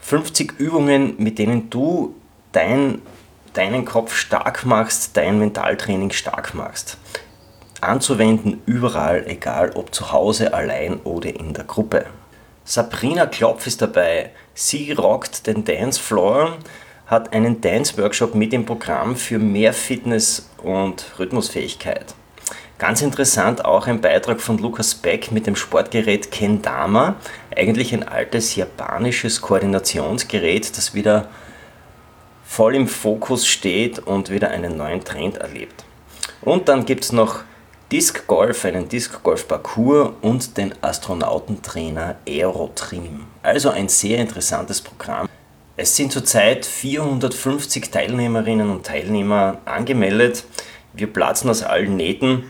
50 0.00 0.58
Übungen, 0.58 1.14
mit 1.18 1.38
denen 1.38 1.70
du 1.70 2.14
dein 2.52 3.00
deinen 3.54 3.84
Kopf 3.84 4.14
stark 4.14 4.64
machst, 4.64 5.16
dein 5.16 5.38
Mentaltraining 5.38 6.10
stark 6.10 6.54
machst. 6.54 6.96
anzuwenden, 7.80 8.60
überall, 8.66 9.24
egal 9.26 9.70
ob 9.74 9.94
zu 9.94 10.12
Hause, 10.12 10.52
allein 10.52 11.00
oder 11.00 11.34
in 11.34 11.54
der 11.54 11.64
Gruppe. 11.64 12.04
Sabrina 12.62 13.24
Klopf 13.24 13.66
ist 13.66 13.80
dabei. 13.80 14.30
Sie 14.52 14.92
rockt 14.92 15.46
den 15.46 15.64
Dancefloor, 15.64 16.58
hat 17.06 17.32
einen 17.32 17.62
Dance-Workshop 17.62 18.34
mit 18.34 18.52
dem 18.52 18.66
Programm 18.66 19.16
für 19.16 19.38
mehr 19.38 19.72
Fitness 19.72 20.50
und 20.62 21.18
Rhythmusfähigkeit. 21.18 22.14
Ganz 22.80 23.02
interessant 23.02 23.62
auch 23.66 23.86
ein 23.86 24.00
Beitrag 24.00 24.40
von 24.40 24.56
Lukas 24.56 24.94
Beck 24.94 25.30
mit 25.32 25.46
dem 25.46 25.54
Sportgerät 25.54 26.30
Kendama, 26.30 27.16
eigentlich 27.54 27.92
ein 27.92 28.08
altes 28.08 28.56
japanisches 28.56 29.42
Koordinationsgerät, 29.42 30.74
das 30.78 30.94
wieder 30.94 31.28
voll 32.42 32.74
im 32.74 32.88
Fokus 32.88 33.46
steht 33.46 33.98
und 33.98 34.30
wieder 34.30 34.48
einen 34.48 34.78
neuen 34.78 35.04
Trend 35.04 35.36
erlebt. 35.36 35.84
Und 36.40 36.70
dann 36.70 36.86
gibt 36.86 37.04
es 37.04 37.12
noch 37.12 37.40
Disc 37.92 38.26
Golf, 38.26 38.64
einen 38.64 38.88
Disc 38.88 39.22
Golf 39.22 39.46
Parcours 39.46 40.12
und 40.22 40.56
den 40.56 40.72
Astronautentrainer 40.80 42.16
Aerotrim. 42.26 43.26
Also 43.42 43.68
ein 43.68 43.90
sehr 43.90 44.16
interessantes 44.16 44.80
Programm. 44.80 45.28
Es 45.76 45.96
sind 45.96 46.12
zurzeit 46.12 46.64
450 46.64 47.90
Teilnehmerinnen 47.90 48.70
und 48.70 48.86
Teilnehmer 48.86 49.58
angemeldet. 49.66 50.44
Wir 50.94 51.12
platzen 51.12 51.50
aus 51.50 51.62
allen 51.62 51.98
Nähten. 51.98 52.44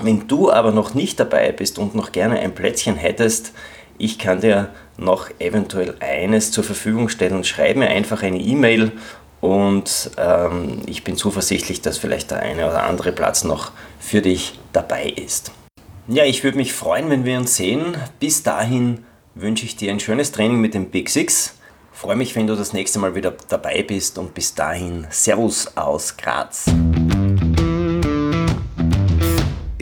Wenn 0.00 0.26
du 0.26 0.50
aber 0.50 0.72
noch 0.72 0.94
nicht 0.94 1.20
dabei 1.20 1.52
bist 1.52 1.78
und 1.78 1.94
noch 1.94 2.12
gerne 2.12 2.38
ein 2.40 2.54
Plätzchen 2.54 2.96
hättest, 2.96 3.52
ich 3.98 4.18
kann 4.18 4.40
dir 4.40 4.70
noch 4.96 5.28
eventuell 5.38 5.94
eines 6.00 6.50
zur 6.50 6.64
Verfügung 6.64 7.08
stellen. 7.08 7.44
Schreib 7.44 7.76
mir 7.76 7.88
einfach 7.88 8.22
eine 8.22 8.38
E-Mail 8.38 8.92
und 9.40 10.10
ähm, 10.16 10.80
ich 10.86 11.04
bin 11.04 11.16
zuversichtlich, 11.16 11.82
dass 11.82 11.98
vielleicht 11.98 12.30
der 12.30 12.40
eine 12.40 12.66
oder 12.66 12.84
andere 12.84 13.12
Platz 13.12 13.44
noch 13.44 13.72
für 14.00 14.22
dich 14.22 14.58
dabei 14.72 15.04
ist. 15.08 15.52
Ja, 16.08 16.24
ich 16.24 16.42
würde 16.42 16.56
mich 16.56 16.72
freuen, 16.72 17.10
wenn 17.10 17.24
wir 17.24 17.38
uns 17.38 17.56
sehen. 17.56 17.96
Bis 18.18 18.42
dahin 18.42 19.04
wünsche 19.34 19.64
ich 19.64 19.76
dir 19.76 19.92
ein 19.92 20.00
schönes 20.00 20.32
Training 20.32 20.60
mit 20.60 20.74
dem 20.74 20.90
Big 20.90 21.10
Six. 21.10 21.54
Freue 21.92 22.16
mich, 22.16 22.34
wenn 22.34 22.46
du 22.46 22.56
das 22.56 22.72
nächste 22.72 22.98
Mal 22.98 23.14
wieder 23.14 23.34
dabei 23.48 23.82
bist 23.82 24.18
und 24.18 24.34
bis 24.34 24.54
dahin 24.54 25.06
Servus 25.10 25.76
aus 25.76 26.16
Graz. 26.16 26.66